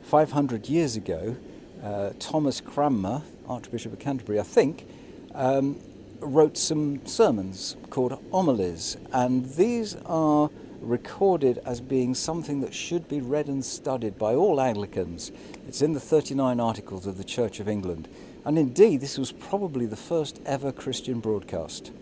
500 0.03 0.67
years 0.67 0.97
ago, 0.97 1.37
uh, 1.81 2.09
Thomas 2.19 2.59
Cranmer, 2.59 3.21
Archbishop 3.47 3.93
of 3.93 3.99
Canterbury, 3.99 4.41
I 4.41 4.43
think, 4.43 4.85
um, 5.33 5.79
wrote 6.19 6.57
some 6.57 7.05
sermons 7.05 7.77
called 7.89 8.19
homilies, 8.31 8.97
and 9.13 9.45
these 9.53 9.95
are 10.05 10.49
recorded 10.81 11.59
as 11.65 11.79
being 11.79 12.13
something 12.13 12.59
that 12.59 12.73
should 12.73 13.07
be 13.07 13.21
read 13.21 13.47
and 13.47 13.63
studied 13.63 14.19
by 14.19 14.35
all 14.35 14.59
Anglicans. 14.59 15.31
It's 15.65 15.81
in 15.81 15.93
the 15.93 16.01
39 16.01 16.59
Articles 16.59 17.07
of 17.07 17.17
the 17.17 17.23
Church 17.23 17.61
of 17.61 17.69
England. 17.69 18.09
And 18.43 18.59
indeed, 18.59 18.99
this 18.99 19.17
was 19.17 19.31
probably 19.31 19.85
the 19.85 19.95
first 19.95 20.41
ever 20.45 20.73
Christian 20.73 21.21
broadcast. 21.21 21.93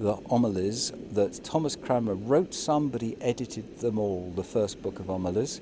The 0.00 0.14
homilies 0.14 0.92
that 1.12 1.44
Thomas 1.44 1.76
Cranmer 1.76 2.14
wrote 2.14 2.54
some, 2.54 2.88
but 2.88 3.02
he 3.02 3.18
edited 3.20 3.80
them 3.80 3.98
all, 3.98 4.32
the 4.34 4.42
first 4.42 4.80
book 4.80 4.98
of 4.98 5.06
homilies. 5.06 5.60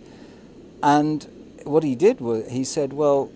And 0.81 1.27
what 1.65 1.83
he 1.83 1.97
did 1.97 2.21
was 2.21 2.49
he 2.49 2.63
said, 2.63 2.93
well, 2.93 3.33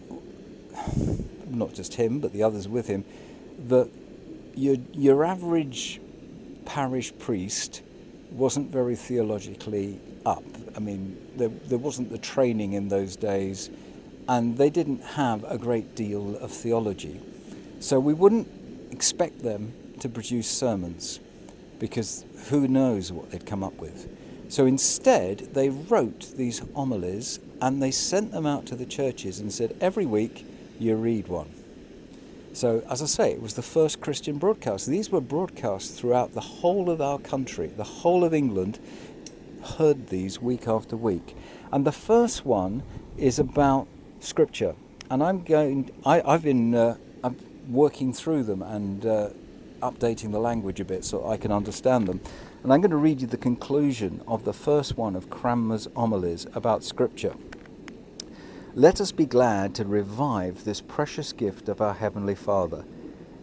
not 1.49 1.75
just 1.75 1.95
him, 1.95 2.21
but 2.21 2.33
the 2.33 2.45
others 2.45 2.69
with 2.69 2.87
him, 2.87 3.05
that 3.67 3.91
your, 4.55 4.77
your 4.93 5.25
average 5.25 6.01
parish 6.67 7.13
priest 7.19 7.83
wasn't 8.31 8.71
very 8.71 8.95
theologically 8.95 9.99
up. 10.25 10.45
I 10.77 10.79
mean, 10.79 11.17
there, 11.37 11.49
there 11.49 11.79
wasn't 11.79 12.13
the 12.13 12.19
training 12.19 12.75
in 12.75 12.87
those 12.87 13.17
days, 13.17 13.71
and 14.29 14.57
they 14.57 14.71
didn't 14.71 15.03
have 15.03 15.43
a 15.51 15.59
great 15.59 15.97
deal 15.97 16.37
of 16.37 16.53
theology. 16.53 17.21
So 17.81 17.99
we 17.99 18.15
wouldn't 18.15 18.47
expect 18.93 19.43
them 19.43 19.73
to 20.03 20.09
produce 20.09 20.49
sermons. 20.49 21.21
because 21.83 22.25
who 22.49 22.69
knows 22.69 23.11
what 23.11 23.33
they'd 23.33 23.45
come 23.45 23.65
up 23.65 23.75
with. 23.81 24.09
So 24.49 24.67
instead, 24.67 25.39
they 25.53 25.69
wrote 25.69 26.33
these 26.37 26.63
homilies 26.77 27.41
and 27.61 27.83
they 27.83 27.91
sent 27.91 28.31
them 28.31 28.47
out 28.47 28.67
to 28.67 28.77
the 28.77 28.87
churches 28.87 29.41
and 29.41 29.53
said, 29.53 29.77
every 29.81 30.07
week 30.07 30.47
you 30.79 30.95
read 30.95 31.27
one. 31.27 31.51
So, 32.53 32.85
as 32.89 33.03
I 33.03 33.07
say, 33.07 33.33
it 33.33 33.43
was 33.43 33.55
the 33.55 33.63
first 33.63 34.01
Christian 34.01 34.39
broadcast. 34.39 34.87
These 34.87 35.11
were 35.11 35.21
broadcast 35.21 35.95
throughout 35.95 36.35
the 36.35 36.41
whole 36.41 36.89
of 36.89 37.01
our 37.01 37.19
country. 37.19 37.67
The 37.67 37.83
whole 37.83 38.23
of 38.23 38.33
England 38.33 38.79
heard 39.77 40.09
these 40.09 40.41
week 40.41 40.69
after 40.69 40.97
week. 40.97 41.35
And 41.73 41.85
the 41.85 41.91
first 41.91 42.47
one 42.47 42.85
is 43.17 43.41
about 43.41 43.89
Scripture. 44.21 44.77
And 45.11 45.21
I'm 45.21 45.43
going, 45.43 45.91
I, 46.07 46.23
have 46.31 46.45
been 46.45 46.77
uh, 46.77 46.97
I'm 47.25 47.37
working 47.69 48.13
through 48.13 48.45
them 48.45 48.63
and 48.63 49.05
uh, 49.05 49.31
updating 49.83 50.33
the 50.33 50.39
language 50.39 50.81
a 50.81 50.85
bit 50.85 51.05
so 51.05 51.29
I 51.29 51.37
can 51.37 51.53
understand 51.53 52.09
them. 52.09 52.21
And 52.63 52.73
I'm 52.73 52.81
going 52.81 52.91
to 52.93 52.97
read 52.97 53.21
you 53.21 53.27
the 53.27 53.37
conclusion 53.37 54.23
of 54.27 54.45
the 54.45 54.53
first 54.53 54.97
one 54.97 55.15
of 55.15 55.29
Cranmer's 55.29 55.89
homilies 55.95 56.47
about 56.55 56.85
Scripture. 56.85 57.35
Let 58.75 59.01
us 59.01 59.13
be 59.13 59.27
glad 59.27 59.75
to 59.75 59.85
revive 59.85 60.65
this 60.65 60.81
precious 60.81 61.33
gift 61.33 61.69
of 61.69 61.83
our 61.83 61.93
Heavenly 61.93 62.35
Father. 62.35 62.85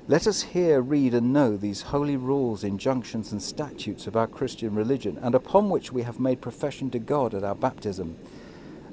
Let 0.08 0.26
us 0.26 0.42
hear, 0.42 0.82
read, 0.82 1.14
and 1.14 1.32
know 1.32 1.56
these 1.56 1.84
holy 1.84 2.18
rules, 2.18 2.64
injunctions, 2.64 3.32
and 3.32 3.40
statutes 3.40 4.08
of 4.08 4.16
our 4.16 4.26
Christian 4.26 4.74
religion, 4.74 5.20
and 5.22 5.36
upon 5.36 5.70
which 5.70 5.92
we 5.92 6.02
have 6.02 6.20
made 6.20 6.42
profession 6.42 6.90
to 6.92 6.98
God 7.00 7.36
at 7.36 7.44
our 7.44 7.54
baptism. 7.54 8.18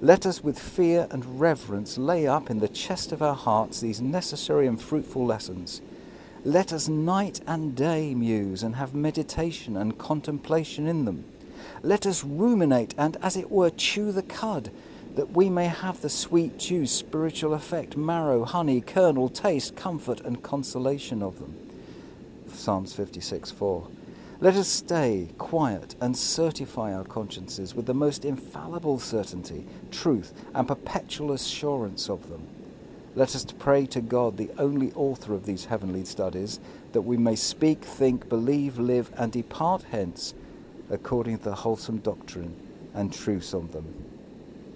Let 0.02 0.26
us 0.26 0.44
with 0.44 0.58
fear 0.58 1.06
and 1.10 1.40
reverence 1.40 1.96
lay 1.96 2.26
up 2.26 2.50
in 2.50 2.58
the 2.58 2.68
chest 2.68 3.12
of 3.12 3.22
our 3.22 3.34
hearts 3.34 3.80
these 3.80 4.02
necessary 4.02 4.66
and 4.66 4.78
fruitful 4.78 5.24
lessons 5.24 5.80
let 6.46 6.72
us 6.72 6.86
night 6.86 7.40
and 7.48 7.74
day 7.74 8.14
muse 8.14 8.62
and 8.62 8.76
have 8.76 8.94
meditation 8.94 9.76
and 9.76 9.98
contemplation 9.98 10.86
in 10.86 11.04
them. 11.04 11.24
Let 11.82 12.06
us 12.06 12.22
ruminate 12.22 12.94
and, 12.96 13.16
as 13.20 13.36
it 13.36 13.50
were, 13.50 13.70
chew 13.70 14.12
the 14.12 14.22
cud, 14.22 14.70
that 15.16 15.32
we 15.32 15.50
may 15.50 15.66
have 15.66 16.00
the 16.00 16.08
sweet 16.08 16.56
juice, 16.56 16.92
spiritual 16.92 17.52
effect, 17.52 17.96
marrow, 17.96 18.44
honey, 18.44 18.80
kernel, 18.80 19.28
taste, 19.28 19.74
comfort, 19.74 20.20
and 20.20 20.40
consolation 20.40 21.20
of 21.20 21.40
them. 21.40 21.56
Psalms 22.52 22.92
56 22.94 23.50
4. 23.50 23.88
Let 24.38 24.54
us 24.54 24.68
stay 24.68 25.30
quiet 25.38 25.96
and 26.00 26.16
certify 26.16 26.94
our 26.94 27.04
consciences 27.04 27.74
with 27.74 27.86
the 27.86 27.94
most 27.94 28.24
infallible 28.24 29.00
certainty, 29.00 29.66
truth, 29.90 30.32
and 30.54 30.68
perpetual 30.68 31.32
assurance 31.32 32.08
of 32.08 32.28
them. 32.30 32.46
Let 33.16 33.34
us 33.34 33.46
pray 33.58 33.86
to 33.86 34.02
God, 34.02 34.36
the 34.36 34.50
only 34.58 34.92
author 34.92 35.32
of 35.32 35.46
these 35.46 35.64
heavenly 35.64 36.04
studies, 36.04 36.60
that 36.92 37.00
we 37.00 37.16
may 37.16 37.34
speak, 37.34 37.82
think, 37.82 38.28
believe, 38.28 38.78
live, 38.78 39.10
and 39.16 39.32
depart 39.32 39.84
hence 39.90 40.34
according 40.90 41.38
to 41.38 41.44
the 41.44 41.54
wholesome 41.54 41.96
doctrine 41.96 42.54
and 42.92 43.10
truths 43.10 43.54
of 43.54 43.72
them. 43.72 43.86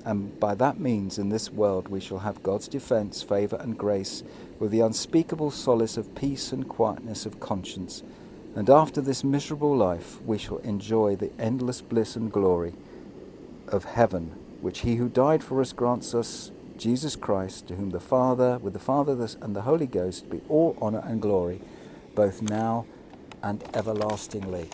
And 0.07 0.41
by 0.41 0.55
that 0.55 0.81
means, 0.81 1.19
in 1.19 1.29
this 1.29 1.53
world, 1.53 1.89
we 1.89 2.01
shall 2.01 2.21
have 2.21 2.43
God's 2.43 2.67
defence, 2.67 3.23
favour, 3.23 3.57
and 3.57 3.77
grace, 3.77 4.23
with 4.59 4.71
the 4.71 4.81
unspeakable 4.81 5.51
solace 5.51 5.99
of 5.99 6.15
peace 6.15 6.51
and 6.51 6.67
quietness 6.67 7.27
of 7.27 7.41
conscience. 7.41 8.03
And 8.55 8.71
after 8.71 9.03
this 9.03 9.23
miserable 9.23 9.77
life, 9.77 10.19
we 10.23 10.39
shall 10.39 10.59
enjoy 10.59 11.15
the 11.15 11.31
endless 11.39 11.83
bliss 11.83 12.17
and 12.17 12.33
glory 12.33 12.73
of 13.69 13.85
heaven, 13.85 14.35
which 14.63 14.81
He 14.81 14.97
who 14.97 15.11
died 15.11 15.45
for 15.45 15.61
us 15.61 15.75
grants 15.75 16.15
us 16.15 16.51
Jesus 16.81 17.15
Christ, 17.15 17.69
to 17.69 17.75
whom 17.75 17.91
the 17.91 18.01
Father, 18.01 18.57
with 18.57 18.73
the 18.73 18.79
Father 18.79 19.13
and 19.43 19.55
the 19.55 19.61
Holy 19.61 19.87
Ghost, 19.87 20.31
be 20.31 20.41
all 20.49 20.79
honour 20.81 21.03
and 21.05 21.21
glory, 21.21 21.61
both 22.15 22.41
now 22.41 22.87
and 23.43 23.63
everlastingly. 23.75 24.65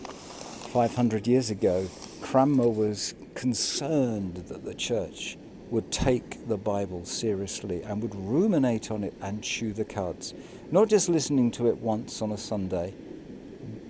500 0.71 1.27
years 1.27 1.49
ago, 1.49 1.85
Cranmer 2.21 2.69
was 2.69 3.13
concerned 3.35 4.37
that 4.47 4.63
the 4.63 4.73
church 4.73 5.37
would 5.69 5.91
take 5.91 6.47
the 6.47 6.55
Bible 6.55 7.03
seriously 7.03 7.83
and 7.83 8.01
would 8.01 8.15
ruminate 8.15 8.89
on 8.89 9.03
it 9.03 9.13
and 9.21 9.43
chew 9.43 9.73
the 9.73 9.83
cuds. 9.83 10.33
Not 10.71 10.87
just 10.87 11.09
listening 11.09 11.51
to 11.51 11.67
it 11.67 11.77
once 11.79 12.21
on 12.21 12.31
a 12.31 12.37
Sunday, 12.37 12.93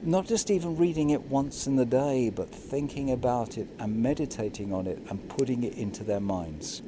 not 0.01 0.25
just 0.25 0.49
even 0.49 0.75
reading 0.75 1.11
it 1.11 1.21
once 1.21 1.67
in 1.67 1.75
the 1.75 1.85
day, 1.85 2.31
but 2.31 2.49
thinking 2.49 3.11
about 3.11 3.59
it 3.59 3.67
and 3.77 4.01
meditating 4.01 4.73
on 4.73 4.87
it 4.87 4.97
and 5.07 5.29
putting 5.29 5.63
it 5.63 5.75
into 5.75 6.03
their 6.03 6.19
minds. 6.19 6.81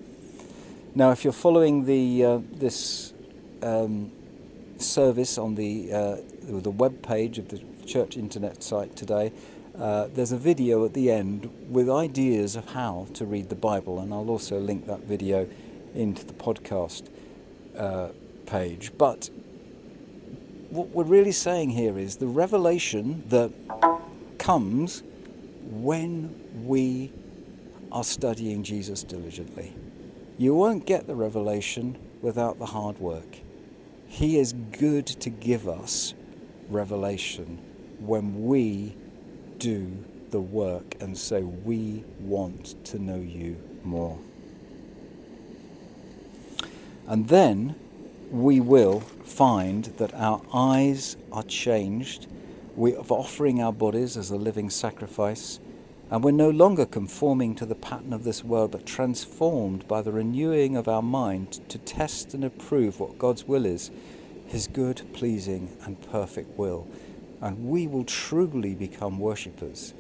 Now, 0.96 1.12
if 1.12 1.24
you're 1.24 1.34
following 1.34 1.86
the 1.86 2.26
uh, 2.26 2.40
this 2.52 3.14
um, 3.62 4.12
service 4.78 5.38
on 5.38 5.54
the 5.54 5.94
uh, 5.94 6.16
the 6.42 6.72
web 6.72 7.04
page 7.04 7.38
of 7.38 7.50
the 7.50 7.62
church 7.86 8.18
internet 8.18 8.64
site 8.64 8.96
today, 8.96 9.32
uh, 9.78 10.08
there's 10.12 10.32
a 10.32 10.38
video 10.38 10.84
at 10.86 10.96
the 10.96 11.12
end 11.12 11.48
with 11.70 11.92
ideas 11.92 12.56
of 12.56 12.72
how 12.72 13.06
to 13.14 13.26
read 13.26 13.50
the 13.50 13.56
Bible, 13.56 14.00
and 14.00 14.12
I'll 14.12 14.32
also 14.32 14.60
link 14.60 14.88
that 14.88 15.02
video 15.02 15.48
into 15.94 16.26
the 16.26 16.34
podcast 16.34 17.08
uh, 17.78 18.10
page. 18.48 18.92
But 18.98 19.30
what 20.72 20.90
we're 20.90 21.04
really 21.04 21.32
saying 21.32 21.70
here 21.70 22.00
is 22.00 22.16
the 22.16 22.28
revelation 22.28 23.24
that 23.30 23.52
comes 24.40 25.04
when 25.70 26.66
we 26.66 27.12
are 27.92 28.04
studying 28.04 28.64
Jesus 28.64 29.04
diligently. 29.04 29.76
You 30.40 30.56
won't 30.56 30.86
get 30.86 31.06
the 31.06 31.16
revelation 31.16 31.98
without 32.22 32.60
the 32.60 32.68
hard 32.68 32.98
work. 33.00 33.40
He 34.08 34.40
is 34.40 34.54
good 34.54 35.06
to 35.06 35.30
give 35.30 35.68
us 35.68 36.14
revelation 36.70 37.60
when 38.00 38.46
we 38.46 38.96
do 39.58 40.06
the 40.30 40.40
work 40.40 40.96
and 41.02 41.18
say, 41.18 41.44
We 41.44 42.06
want 42.22 42.82
to 42.86 43.00
know 43.00 43.20
you 43.20 43.58
more. 43.84 44.18
And 47.06 47.28
then 47.28 47.76
we 48.32 48.62
will 48.62 49.02
find 49.02 49.84
that 49.98 50.14
our 50.14 50.42
eyes 50.54 51.18
are 51.34 51.44
changed. 51.44 52.28
We 52.78 52.96
are 52.96 53.04
offering 53.10 53.62
our 53.62 53.74
bodies 53.74 54.16
as 54.16 54.30
a 54.30 54.38
living 54.38 54.70
sacrifice 54.70 55.60
and 56.12 56.24
we're 56.24 56.32
no 56.32 56.50
longer 56.50 56.86
conforming 56.86 57.54
to 57.56 57.66
the 57.66 57.76
pattern 57.76 58.14
of 58.14 58.24
this 58.24 58.44
world, 58.44 58.72
but 58.72 58.86
transformed 58.86 59.88
by 59.88 60.02
the 60.02 60.12
renewing 60.12 60.76
of 60.76 60.88
our 60.88 61.04
mind 61.04 61.60
to 61.70 61.78
test 61.78 62.34
and 62.34 62.44
approve 62.44 63.00
what 63.00 63.20
God's 63.20 63.48
will 63.48 63.66
is, 63.66 63.92
His 64.48 64.68
good, 64.68 65.02
pleasing, 65.14 65.78
and 65.86 66.02
perfect 66.10 66.58
will. 66.58 66.88
And 67.42 67.70
we 67.70 67.86
will 67.86 68.06
truly 68.06 68.74
become 68.74 69.20
worshippers, 69.20 69.94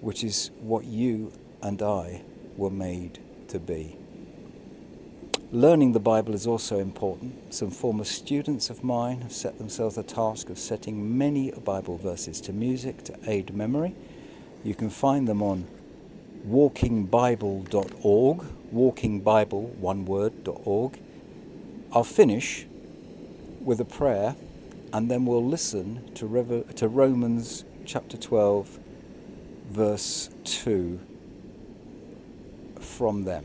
which 0.00 0.22
is 0.22 0.52
what 0.60 0.84
you 0.84 1.32
and 1.60 1.82
I 1.82 2.22
were 2.56 2.70
made 2.70 3.18
to 3.48 3.58
be. 3.58 3.96
Learning 5.50 5.92
the 5.92 6.00
Bible 6.00 6.34
is 6.34 6.46
also 6.46 6.78
important. 6.78 7.52
Some 7.52 7.70
former 7.70 8.04
students 8.04 8.70
of 8.70 8.84
mine 8.84 9.22
have 9.22 9.32
set 9.32 9.58
themselves 9.58 9.96
the 9.96 10.02
task 10.02 10.50
of 10.50 10.58
setting 10.58 11.18
many 11.18 11.50
Bible 11.50 11.96
verses 11.96 12.40
to 12.42 12.52
music 12.52 13.02
to 13.04 13.16
aid 13.26 13.54
memory 13.54 13.94
you 14.64 14.74
can 14.74 14.90
find 14.90 15.28
them 15.28 15.42
on 15.42 15.66
walkingbible.org, 16.46 18.44
walkingbible, 18.72 19.74
one 19.76 20.04
word, 20.04 20.32
.org. 20.46 20.98
I'll 21.92 22.04
finish 22.04 22.66
with 23.60 23.80
a 23.80 23.84
prayer 23.84 24.36
and 24.92 25.10
then 25.10 25.26
we'll 25.26 25.44
listen 25.44 26.12
to, 26.14 26.64
to 26.74 26.88
Romans 26.88 27.64
chapter 27.84 28.16
12, 28.16 28.78
verse 29.70 30.30
2 30.44 30.98
from 32.80 33.24
them. 33.24 33.44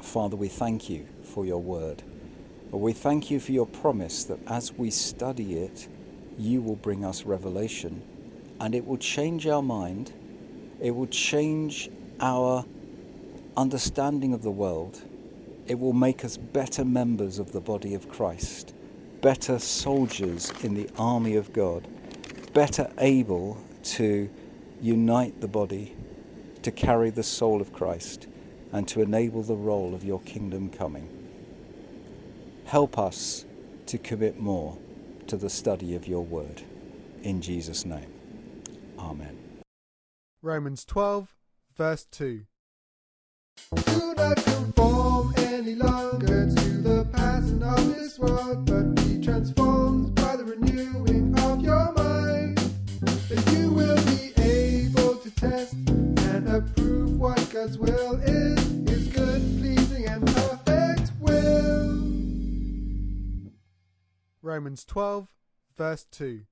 Father, 0.00 0.36
we 0.36 0.48
thank 0.48 0.90
you 0.90 1.06
for 1.22 1.46
your 1.46 1.62
word. 1.62 2.02
We 2.70 2.92
thank 2.92 3.30
you 3.30 3.38
for 3.38 3.52
your 3.52 3.66
promise 3.66 4.24
that 4.24 4.38
as 4.46 4.72
we 4.72 4.90
study 4.90 5.58
it, 5.58 5.88
you 6.38 6.62
will 6.62 6.76
bring 6.76 7.04
us 7.04 7.24
revelation 7.24 8.02
and 8.62 8.76
it 8.76 8.86
will 8.86 8.96
change 8.96 9.48
our 9.48 9.60
mind, 9.60 10.12
it 10.80 10.92
will 10.92 11.08
change 11.08 11.90
our 12.20 12.64
understanding 13.56 14.32
of 14.32 14.44
the 14.44 14.52
world, 14.52 15.02
it 15.66 15.76
will 15.80 15.92
make 15.92 16.24
us 16.24 16.36
better 16.36 16.84
members 16.84 17.40
of 17.40 17.50
the 17.50 17.60
body 17.60 17.92
of 17.92 18.08
Christ, 18.08 18.72
better 19.20 19.58
soldiers 19.58 20.52
in 20.62 20.74
the 20.74 20.88
army 20.96 21.34
of 21.34 21.52
God, 21.52 21.88
better 22.52 22.88
able 22.98 23.60
to 23.82 24.30
unite 24.80 25.40
the 25.40 25.48
body, 25.48 25.96
to 26.62 26.70
carry 26.70 27.10
the 27.10 27.24
soul 27.24 27.60
of 27.60 27.72
Christ, 27.72 28.28
and 28.70 28.86
to 28.86 29.02
enable 29.02 29.42
the 29.42 29.56
role 29.56 29.92
of 29.92 30.04
your 30.04 30.20
kingdom 30.20 30.70
coming. 30.70 31.08
Help 32.66 32.96
us 32.96 33.44
to 33.86 33.98
commit 33.98 34.38
more 34.38 34.78
to 35.26 35.36
the 35.36 35.50
study 35.50 35.96
of 35.96 36.06
your 36.06 36.24
word. 36.24 36.62
In 37.24 37.42
Jesus' 37.42 37.84
name. 37.84 38.21
Amen. 39.02 39.36
Romans 40.42 40.84
12, 40.84 41.34
verse 41.76 42.06
2. 42.10 42.42
Do 43.74 44.14
not 44.16 44.36
conform 44.36 45.34
any 45.36 45.74
longer 45.74 46.48
to 46.48 46.68
the 46.78 47.04
pattern 47.12 47.62
of 47.64 47.94
this 47.94 48.18
world, 48.18 48.64
but 48.64 48.94
be 48.94 49.20
transformed 49.22 50.14
by 50.14 50.36
the 50.36 50.44
renewing 50.44 51.36
of 51.40 51.60
your 51.62 51.92
mind. 51.94 52.58
That 53.00 53.52
you 53.52 53.70
will 53.70 53.96
be 54.06 54.32
able 54.40 55.16
to 55.16 55.30
test 55.32 55.74
and 55.74 56.48
approve 56.48 57.18
what 57.18 57.50
God's 57.52 57.78
will 57.78 58.20
is, 58.22 58.58
his 58.88 59.08
good, 59.08 59.42
pleasing, 59.58 60.06
and 60.06 60.24
perfect 60.26 61.10
will. 61.18 61.98
Romans 64.42 64.84
12, 64.84 65.28
verse 65.76 66.06
2. 66.10 66.42